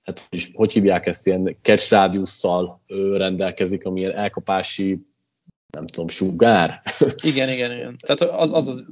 [0.02, 2.80] hát is, hogy hívják ezt, ilyen catch rádiusszal
[3.16, 5.06] rendelkezik, amilyen elkapási
[5.72, 6.82] nem tudom, sugár.
[7.22, 7.96] Igen, igen, igen.
[8.06, 8.84] Tehát az az, az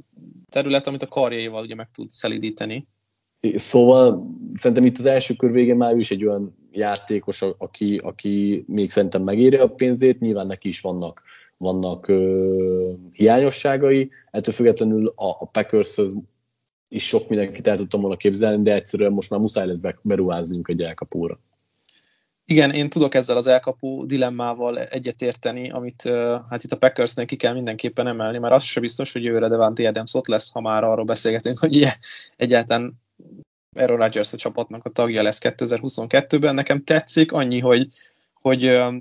[0.51, 2.87] terület, amit a karjaival ugye meg tud szelidíteni.
[3.55, 8.63] Szóval szerintem itt az első kör végén már ő is egy olyan játékos, aki, aki
[8.67, 11.21] még szerintem megéri a pénzét, nyilván neki is vannak,
[11.57, 15.95] vannak ö, hiányosságai, ettől függetlenül a, a packers
[16.87, 20.81] is sok mindenkit el tudtam volna képzelni, de egyszerűen most már muszáj lesz beruháznunk egy
[20.81, 21.39] elkapóra.
[22.47, 26.01] Igen, én tudok ezzel az elkapó dilemmával egyetérteni, amit
[26.49, 29.87] hát itt a Packersnek ki kell mindenképpen emelni, mert az se biztos, hogy jövőre Devante
[29.87, 31.93] Adams ott lesz, ha már arról beszélgetünk, hogy ugye,
[32.37, 33.03] egyáltalán
[33.75, 36.55] Aaron Rodgers a csapatnak a tagja lesz 2022-ben.
[36.55, 37.87] Nekem tetszik annyi, hogy,
[38.33, 38.95] hogy uh,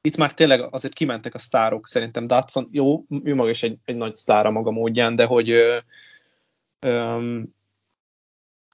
[0.00, 3.96] itt már tényleg azért kimentek a sztárok, szerintem Datson, jó, ő maga is egy, egy
[3.96, 5.78] nagy sztára maga módján, de hogy uh,
[6.86, 7.54] um,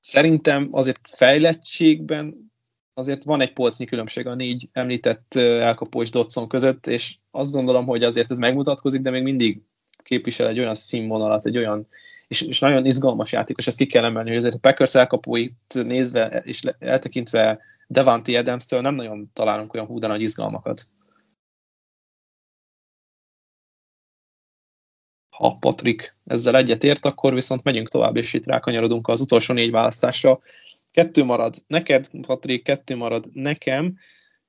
[0.00, 2.50] szerintem azért fejlettségben
[2.94, 8.02] azért van egy polcnyi különbség a négy említett elkapós Dodson között, és azt gondolom, hogy
[8.02, 9.60] azért ez megmutatkozik, de még mindig
[10.04, 11.86] képvisel egy olyan színvonalat, egy olyan,
[12.28, 16.26] és, és nagyon izgalmas játékos, ezt ki kell emelni, hogy azért a Packers elkapóit nézve
[16.44, 20.88] és eltekintve Devante Adams-től nem nagyon találunk olyan húda nagy izgalmakat.
[25.36, 30.40] Ha Patrik ezzel egyetért, akkor viszont megyünk tovább, és itt rákanyarodunk az utolsó négy választásra.
[30.90, 33.98] Kettő marad neked, Patrik, kettő marad nekem,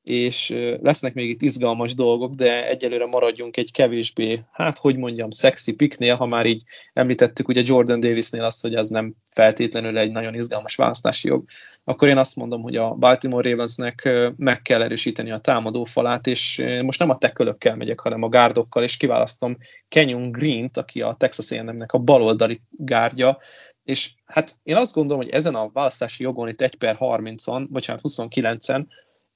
[0.10, 5.76] és lesznek még itt izgalmas dolgok, de egyelőre maradjunk egy kevésbé, hát hogy mondjam, szexi
[5.76, 10.36] piknél, ha már így említettük ugye Jordan Davisnél azt, hogy az nem feltétlenül egy nagyon
[10.36, 11.44] izgalmas választási jog,
[11.84, 16.64] akkor én azt mondom, hogy a Baltimore Ravensnek meg kell erősíteni a támadó falát, és
[16.84, 19.58] most nem a tekölökkel megyek, hanem a gárdokkal, és kiválasztom
[19.88, 23.38] Kenyon Green-t, aki a Texas A&M-nek a baloldali gárdja,
[23.84, 28.02] és hát én azt gondolom, hogy ezen a választási jogon itt 1 per 30-on, bocsánat,
[28.08, 28.86] 29-en,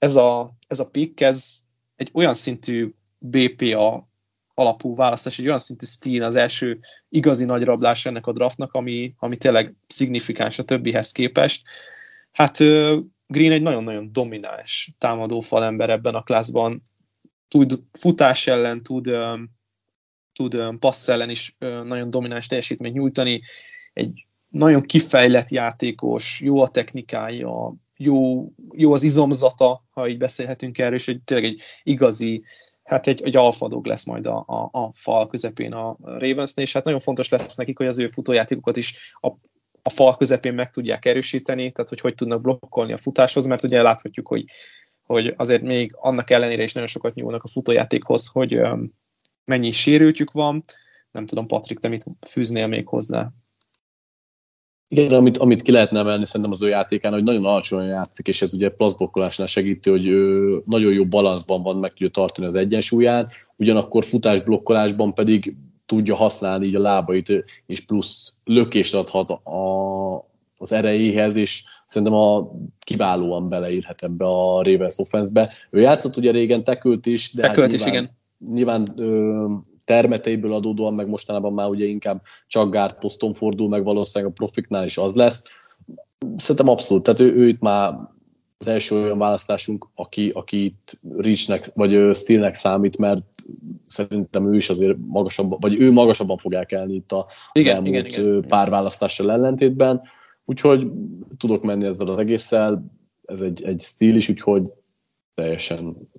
[0.03, 1.59] ez a, ez a pick, ez
[1.95, 4.09] egy olyan szintű BPA
[4.53, 6.79] alapú választás, egy olyan szintű stíl az első
[7.09, 11.67] igazi nagy rablás ennek a draftnak, ami, ami tényleg szignifikáns a többihez képest.
[12.31, 12.57] Hát
[13.27, 16.81] Green egy nagyon-nagyon domináns támadó falember ebben a klászban,
[17.47, 19.09] tud futás ellen, tud,
[20.33, 23.41] tud passz ellen is nagyon domináns teljesítményt nyújtani,
[23.93, 30.97] egy nagyon kifejlett játékos, jó a technikája, jó, jó az izomzata, ha így beszélhetünk erről,
[30.97, 32.43] és egy, tényleg egy igazi,
[32.83, 36.83] hát egy, egy alfadog lesz majd a, a, a fal közepén a Ravensnél, és hát
[36.83, 39.31] nagyon fontos lesz nekik, hogy az ő futójátékokat is a
[39.85, 43.81] a fal közepén meg tudják erősíteni, tehát hogy hogy tudnak blokkolni a futáshoz, mert ugye
[43.81, 44.45] láthatjuk, hogy,
[45.05, 48.61] hogy azért még annak ellenére is nagyon sokat nyúlnak a futójátékhoz, hogy
[49.45, 50.63] mennyi sérültjük van.
[51.11, 53.29] Nem tudom, Patrik, te mit fűznél még hozzá?
[54.95, 58.41] Igen, amit, amit ki lehetne emelni szerintem az ő játékán, hogy nagyon alacsonyan játszik, és
[58.41, 60.29] ez ugye plaszblokkolásnál segíti, hogy ő
[60.65, 66.75] nagyon jó balanszban van, meg tudja tartani az egyensúlyát, ugyanakkor futásblokkolásban pedig tudja használni így
[66.75, 70.15] a lábait, és plusz lökést adhat a,
[70.57, 75.53] az erejéhez, és szerintem a kiválóan beleírhat ebbe a Ravens offense-be.
[75.69, 78.09] Ő játszott ugye régen tekült is, de tekült hát is, igen.
[78.51, 79.45] Nyilván ö,
[79.85, 84.85] termeteiből adódóan, meg mostanában már ugye inkább csak gárt poszton fordul, meg valószínűleg a profiknál
[84.85, 85.43] is az lesz.
[86.37, 87.93] Szerintem abszolút, tehát ő, ő itt már
[88.57, 93.23] az első olyan választásunk, aki, aki itt Reachnek, vagy Steelnek számít, mert
[93.87, 98.05] szerintem ő is azért magasabban, vagy ő magasabban fog elkelni itt a igen, elmúlt igen,
[98.05, 100.01] igen, pár választással ellentétben.
[100.45, 100.87] Úgyhogy
[101.37, 102.85] tudok menni ezzel az egésszel,
[103.25, 104.73] ez egy, egy stíl is, úgyhogy
[105.33, 106.09] teljesen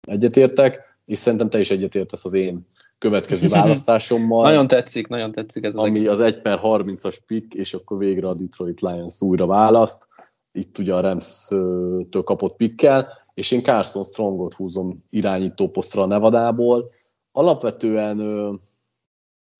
[0.00, 2.66] egyetértek, és szerintem te is egyetértesz az én
[2.98, 4.42] következő választásommal.
[4.50, 6.10] nagyon tetszik, nagyon tetszik ez az Ami egész.
[6.10, 10.08] az 1 per 30-as pick, és akkor végre a Detroit Lions újra választ.
[10.52, 16.90] Itt ugye a Rams-től kapott pikkel, és én Carson Strongot húzom irányító posztra a Nevadából.
[17.32, 18.16] Alapvetően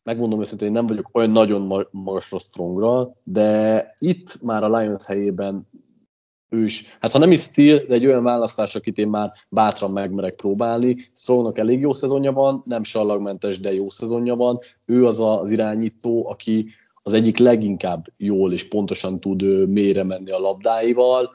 [0.03, 5.68] megmondom őszintén, én nem vagyok olyan nagyon magasra Strongra, de itt már a Lions helyében
[6.53, 9.90] ő is, hát ha nem is stíl, de egy olyan választás, akit én már bátran
[9.90, 10.96] megmerek próbálni.
[11.14, 14.59] Strongnak elég jó szezonja van, nem sallagmentes, de jó szezonja van.
[14.86, 16.66] Ő az az irányító, aki
[17.03, 21.30] az egyik leginkább jól és pontosan tud mélyre menni a labdáival.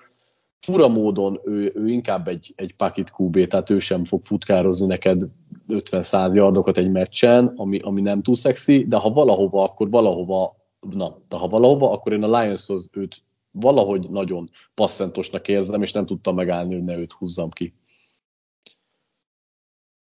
[0.60, 5.24] Fura módon ő, ő inkább egy, egy packet QB, tehát ő sem fog futkározni neked
[5.68, 11.18] 50-100 yardokat egy meccsen, ami, ami nem túl szexi, de ha valahova, akkor valahova, na,
[11.30, 13.26] de ha valahova, akkor én a Lionshoz őt
[13.60, 17.74] valahogy nagyon passzentosnak érzem, és nem tudtam megállni, hogy ne őt húzzam ki.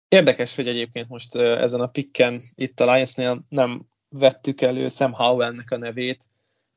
[0.07, 5.71] Érdekes, hogy egyébként most ezen a pikken itt a Lionsnél nem vettük elő Sam Howell-nek
[5.71, 6.23] a nevét.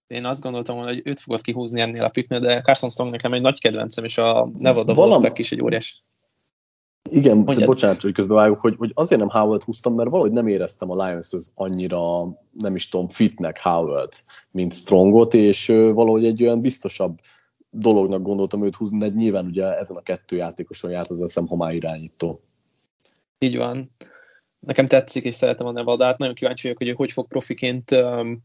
[0.07, 3.33] Én azt gondoltam volna, hogy őt fogod kihúzni ennél a picknél, de Carson Strong nekem
[3.33, 5.11] egy nagy kedvencem, és a Nevada Valam...
[5.11, 6.05] Wolfpack is egy óriás.
[7.11, 7.67] Igen, Mondjad.
[7.67, 11.07] bocsánat, hogy közben vágok, hogy, hogy azért nem Howard húztam, mert valahogy nem éreztem a
[11.07, 14.13] lions az annyira, nem is tudom, fitnek Howard,
[14.51, 17.19] mint Strongot, és valahogy egy olyan biztosabb
[17.71, 21.57] dolognak gondoltam őt húzni, de nyilván ugye ezen a kettő játékoson járt az eszem, ha
[21.57, 22.41] már irányító.
[23.39, 23.91] Így van.
[24.59, 26.19] Nekem tetszik, és szeretem a Nevadát.
[26.19, 28.45] Nagyon kíváncsi vagyok, hogy ő hogy fog profiként um,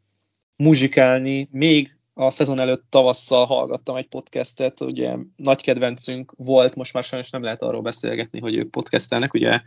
[0.55, 7.03] muzsikálni, még a szezon előtt tavasszal hallgattam egy podcastet, ugye nagy kedvencünk volt, most már
[7.03, 9.61] sajnos nem lehet arról beszélgetni, hogy ők podcastelnek, ugye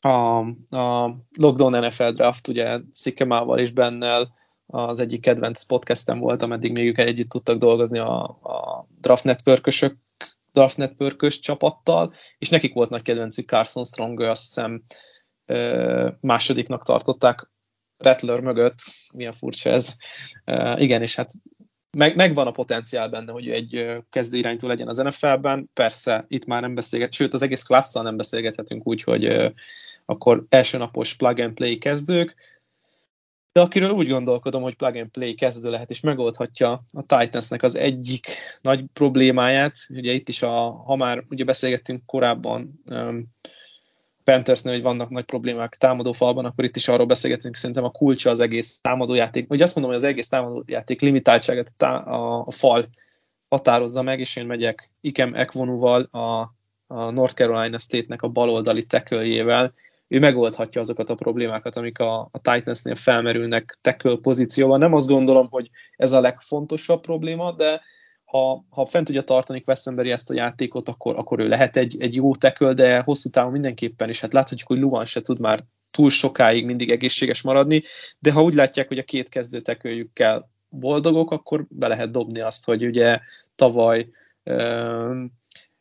[0.00, 0.38] a,
[0.76, 4.34] a Lockdown NFL Draft, ugye Szikemával és Bennel
[4.66, 9.96] az egyik kedvenc podcastem volt, ameddig még ők együtt tudtak dolgozni a, a Draft Networkösök,
[10.52, 14.82] Draft Networkös csapattal, és nekik volt nagy kedvencük Carson Strong, azt hiszem
[16.20, 17.50] másodiknak tartották
[17.98, 18.78] Rattler mögött,
[19.14, 19.96] milyen furcsa ez.
[20.76, 21.30] Igen, és hát
[21.96, 25.70] meg, megvan a potenciál benne, hogy egy kezdő iránytól legyen az NFL-ben.
[25.72, 29.52] Persze, itt már nem beszélget, sőt, az egész klasszal nem beszélgethetünk úgy, hogy
[30.04, 32.34] akkor első napos plug and play kezdők,
[33.56, 37.76] de akiről úgy gondolkodom, hogy plug and play kezdő lehet, és megoldhatja a Titansnek az
[37.76, 38.26] egyik
[38.60, 43.26] nagy problémáját, ugye itt is, a, ha már ugye beszélgettünk korábban um,
[44.26, 48.30] Panthersnél, hogy vannak nagy problémák támadó falban, akkor itt is arról beszélgetünk, szerintem a kulcsa
[48.30, 52.86] az egész támadójáték, vagy azt mondom, hogy az egész támadójáték limitáltságát a, fal
[53.48, 56.40] határozza meg, és én megyek Ikem Ekvonuval, a,
[56.86, 59.72] a North Carolina State-nek a baloldali teköljével,
[60.08, 64.78] ő megoldhatja azokat a problémákat, amik a, a Titansnél felmerülnek tackle pozícióban.
[64.78, 67.80] Nem azt gondolom, hogy ez a legfontosabb probléma, de
[68.26, 72.14] ha, ha fent tudja tartani Questenberry ezt a játékot, akkor, akkor ő lehet egy, egy
[72.14, 76.10] jó teköl, de hosszú távon mindenképpen, és hát láthatjuk, hogy Luan se tud már túl
[76.10, 77.82] sokáig mindig egészséges maradni,
[78.18, 82.64] de ha úgy látják, hogy a két kezdő teköljükkel boldogok, akkor be lehet dobni azt,
[82.64, 83.18] hogy ugye
[83.54, 84.08] tavaly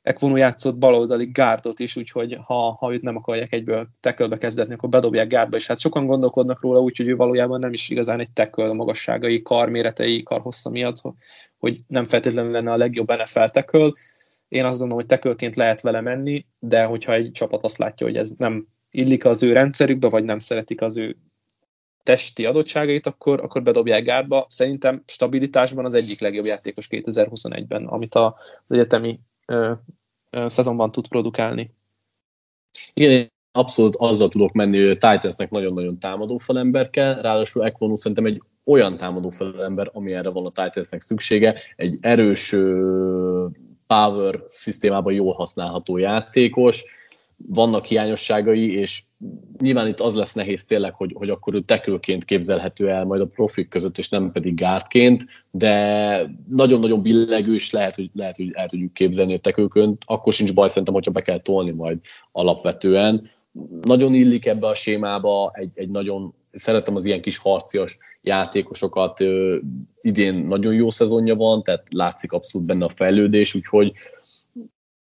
[0.06, 4.90] Ekvonu játszott baloldali gárdot is, úgyhogy ha, ha őt nem akarják egyből tekölbe kezdetni, akkor
[4.90, 8.70] bedobják gárdba, és hát sokan gondolkodnak róla, úgyhogy ő valójában nem is igazán egy teköl
[8.70, 11.02] a magasságai, karméretei, karhossza miatt,
[11.58, 13.94] hogy nem feltétlenül lenne a legjobb NFL teköl.
[14.48, 18.18] Én azt gondolom, hogy tekölként lehet vele menni, de hogyha egy csapat azt látja, hogy
[18.18, 21.18] ez nem illik az ő rendszerükbe, vagy nem szeretik az ő
[22.04, 24.46] testi adottságait, akkor, akkor bedobják gárba.
[24.50, 28.34] Szerintem stabilitásban az egyik legjobb játékos 2021-ben, amit az
[28.68, 29.72] egyetemi ö,
[30.30, 31.74] ö, szezonban tud produkálni.
[32.94, 38.42] Igen, abszolút azzal tudok menni, hogy Titansnek nagyon-nagyon támadó falember kell, ráadásul Equonu szerintem egy
[38.64, 42.56] olyan támadó ember, ami erre van a Titansnek szüksége, egy erős
[43.88, 46.84] power szisztémában jól használható játékos,
[47.38, 49.02] vannak hiányosságai, és
[49.60, 53.28] nyilván itt az lesz nehéz tényleg, hogy, hogy akkor ő tekülként képzelhető el majd a
[53.28, 58.94] profik között, és nem pedig gárdként, de nagyon-nagyon billegő, lehet, hogy, lehet, hogy el tudjuk
[58.94, 62.00] képzelni a tekülként, akkor sincs baj szerintem, hogyha be kell tolni majd
[62.32, 63.30] alapvetően.
[63.82, 69.58] Nagyon illik ebbe a sémába, egy, egy nagyon szeretem az ilyen kis harcias játékosokat, ö,
[70.02, 73.94] idén nagyon jó szezonja van, tehát látszik abszolút benne a fejlődés, úgyhogy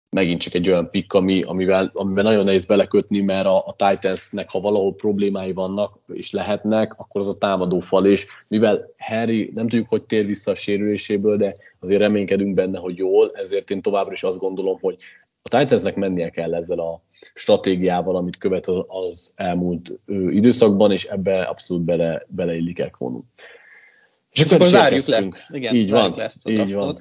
[0.10, 4.50] megint csak egy olyan pick, ami, amivel, amivel nagyon nehéz belekötni, mert a, a Titansnek,
[4.50, 9.68] ha valahol problémái vannak, és lehetnek, akkor az a támadó fal, és mivel Harry nem
[9.68, 14.14] tudjuk, hogy tér vissza a sérüléséből, de azért reménykedünk benne, hogy jól, ezért én továbbra
[14.14, 14.96] is azt gondolom, hogy
[15.42, 17.02] a Titansnek mennie kell ezzel a
[17.34, 20.00] stratégiával, amit követ az elmúlt
[20.30, 23.22] időszakban, és ebbe abszolút bele, beleillik Ekvonu.
[24.32, 25.28] És, és akkor zárjuk le.
[25.50, 26.96] Igen, így van, le ezt a így van.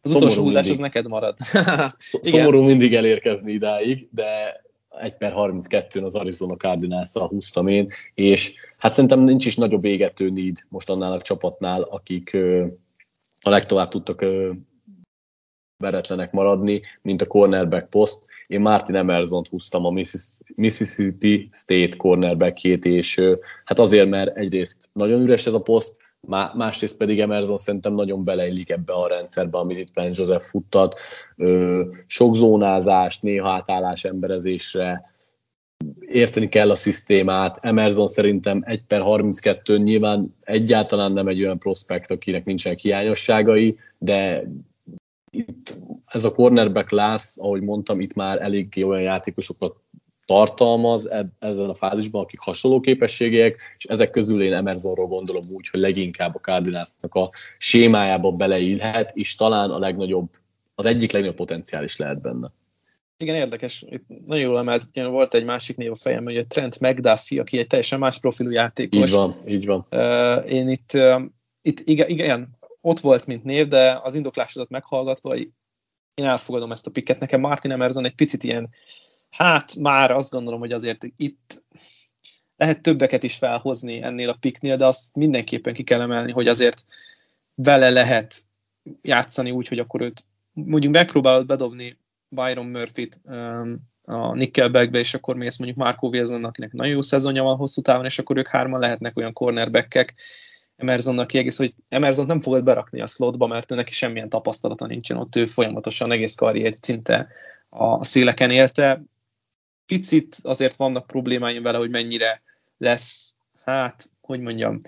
[0.00, 0.72] Az Szomorú utolsó húzás mindig.
[0.72, 1.36] az neked marad.
[2.22, 4.62] Szomorú mindig elérkezni idáig, de
[5.00, 10.30] 1 per 32-n az Arizona cardinals húztam én, és hát szerintem nincs is nagyobb égető
[10.30, 12.36] need most annál a csapatnál, akik
[13.40, 14.24] a legtovább tudtak
[15.76, 18.26] veretlenek maradni, mint a cornerback poszt.
[18.46, 19.92] Én Martin Emerson-t húztam a
[20.54, 23.20] Mississippi State cornerbackjét, és
[23.64, 28.70] hát azért, mert egyrészt nagyon üres ez a poszt, másrészt pedig Emerson szerintem nagyon beleillik
[28.70, 30.94] ebbe a rendszerbe, amit itt Ben Joseph futtat,
[32.06, 35.00] sok zónázást, néha átállás emberezésre,
[36.00, 37.58] érteni kell a szisztémát.
[37.60, 44.44] Emerson szerintem 1 per 32 nyilván egyáltalán nem egy olyan prospekt, akinek nincsenek hiányosságai, de
[45.30, 45.74] itt
[46.06, 49.76] ez a cornerback class, ahogy mondtam, itt már eléggé olyan játékosokat
[50.26, 55.80] tartalmaz ezzel a fázisban, akik hasonló képességek, és ezek közül én Emersonról gondolom úgy, hogy
[55.80, 60.28] leginkább a Cardinalsnak a sémájába beleillhet, és talán a legnagyobb,
[60.74, 62.52] az egyik legnagyobb potenciális lehet benne.
[63.16, 63.84] Igen, érdekes.
[63.88, 67.58] Itt nagyon jól emelt, volt egy másik név a fejem, hogy a Trent McDuffie, aki
[67.58, 69.10] egy teljesen más profilú játékos.
[69.10, 69.86] Így van, így van.
[70.46, 70.92] Én itt,
[71.62, 76.90] itt igen, igen, ott volt, mint név, de az indoklásodat meghallgatva én elfogadom ezt a
[76.90, 77.20] piket.
[77.20, 78.68] Nekem Martin Emerson egy picit ilyen
[79.36, 81.64] hát már azt gondolom, hogy azért itt
[82.56, 86.84] lehet többeket is felhozni ennél a piknél, de azt mindenképpen ki kell emelni, hogy azért
[87.54, 88.34] vele lehet
[89.02, 95.36] játszani úgy, hogy akkor őt mondjuk megpróbálod bedobni Byron Murphy-t um, a Nickelbackbe, és akkor
[95.36, 98.80] mész mondjuk Marco Wilson, akinek nagyon jó szezonja van hosszú távon, és akkor ők hárman
[98.80, 100.14] lehetnek olyan cornerbackek,
[100.76, 105.16] Emersonnak kiegész, hogy Emerson nem fogod berakni a slotba, mert ő neki semmilyen tapasztalata nincsen
[105.16, 107.28] ott, ő folyamatosan egész karriert szinte
[107.68, 109.02] a széleken élte,
[109.86, 112.42] picit azért vannak problémáim vele, hogy mennyire
[112.78, 114.78] lesz, hát, hogy mondjam,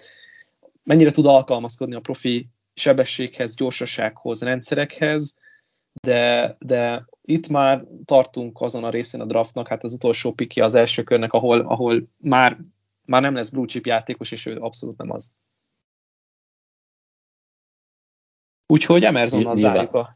[0.82, 5.38] mennyire tud alkalmazkodni a profi sebességhez, gyorsasághoz, rendszerekhez,
[6.02, 10.74] de, de itt már tartunk azon a részén a draftnak, hát az utolsó pikje az
[10.74, 12.58] első körnek, ahol, ahol már,
[13.04, 15.34] már nem lesz blue chip játékos, és ő abszolút nem az.
[18.66, 20.14] Úgyhogy Emersonnal zárjuk a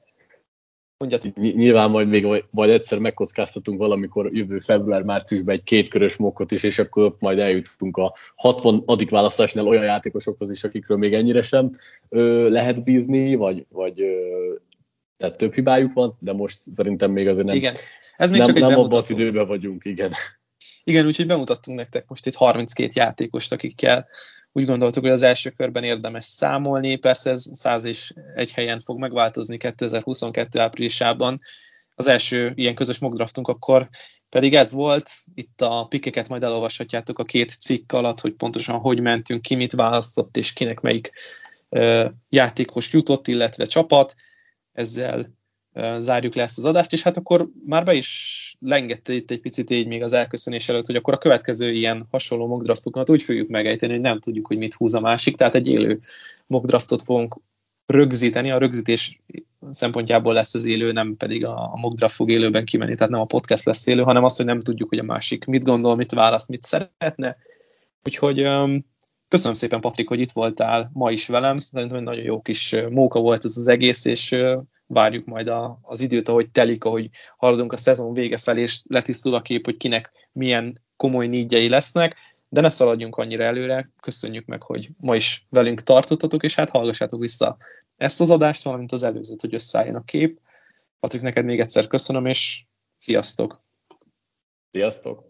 [1.01, 1.37] Mondjad.
[1.37, 7.03] Nyilván majd még majd egyszer megkockáztatunk valamikor jövő február-márciusban egy kétkörös mokkot is, és akkor
[7.03, 8.85] ott majd eljutunk a 60.
[9.09, 11.71] választásnál olyan játékosokhoz is, akikről még ennyire sem
[12.09, 14.55] ö, lehet bízni, vagy, vagy ö,
[15.17, 17.75] tehát több hibájuk van, de most szerintem még azért nem, igen.
[18.17, 20.13] Ez még nem, csak egy nem abban az időben vagyunk, igen.
[20.85, 24.09] Igen, úgyhogy bemutattunk nektek most itt 32 játékost, akikkel
[24.53, 28.99] úgy gondoltuk, hogy az első körben érdemes számolni, persze ez 100 és egy helyen fog
[28.99, 31.41] megváltozni 2022 áprilisában.
[31.95, 33.89] Az első ilyen közös mockdraftunk akkor
[34.29, 39.01] pedig ez volt, itt a pikeket majd elolvashatjátok a két cikk alatt, hogy pontosan hogy
[39.01, 41.11] mentünk, ki mit választott, és kinek melyik
[41.69, 44.15] ö, játékos jutott, illetve csapat.
[44.73, 45.39] Ezzel
[45.99, 49.71] zárjuk le ezt az adást, és hát akkor már be is lengette itt egy picit
[49.71, 53.93] így még az elköszönés előtt, hogy akkor a következő ilyen hasonló mockdraftokat úgy fogjuk megejteni,
[53.93, 56.01] hogy nem tudjuk, hogy mit húz a másik, tehát egy élő
[56.47, 57.37] mockdraftot fogunk
[57.87, 59.21] rögzíteni, a rögzítés
[59.71, 63.65] szempontjából lesz az élő, nem pedig a, mockdraft fog élőben kimenni, tehát nem a podcast
[63.65, 66.63] lesz élő, hanem az, hogy nem tudjuk, hogy a másik mit gondol, mit választ, mit
[66.63, 67.37] szeretne.
[68.05, 68.85] Úgyhogy um,
[69.31, 73.21] köszönöm szépen, Patrik, hogy itt voltál ma is velem, szerintem egy nagyon jó kis móka
[73.21, 74.37] volt ez az egész, és
[74.87, 79.35] várjuk majd a, az időt, ahogy telik, ahogy haladunk a szezon vége felé, és letisztul
[79.35, 82.17] a kép, hogy kinek milyen komoly nígyei lesznek,
[82.49, 87.21] de ne szaladjunk annyira előre, köszönjük meg, hogy ma is velünk tartottatok, és hát hallgassátok
[87.21, 87.57] vissza
[87.97, 90.41] ezt az adást, valamint az előzőt, hogy összeálljon a kép.
[91.01, 92.65] Patrik, neked még egyszer köszönöm, és
[92.97, 93.63] sziasztok!
[94.71, 95.30] Sziasztok!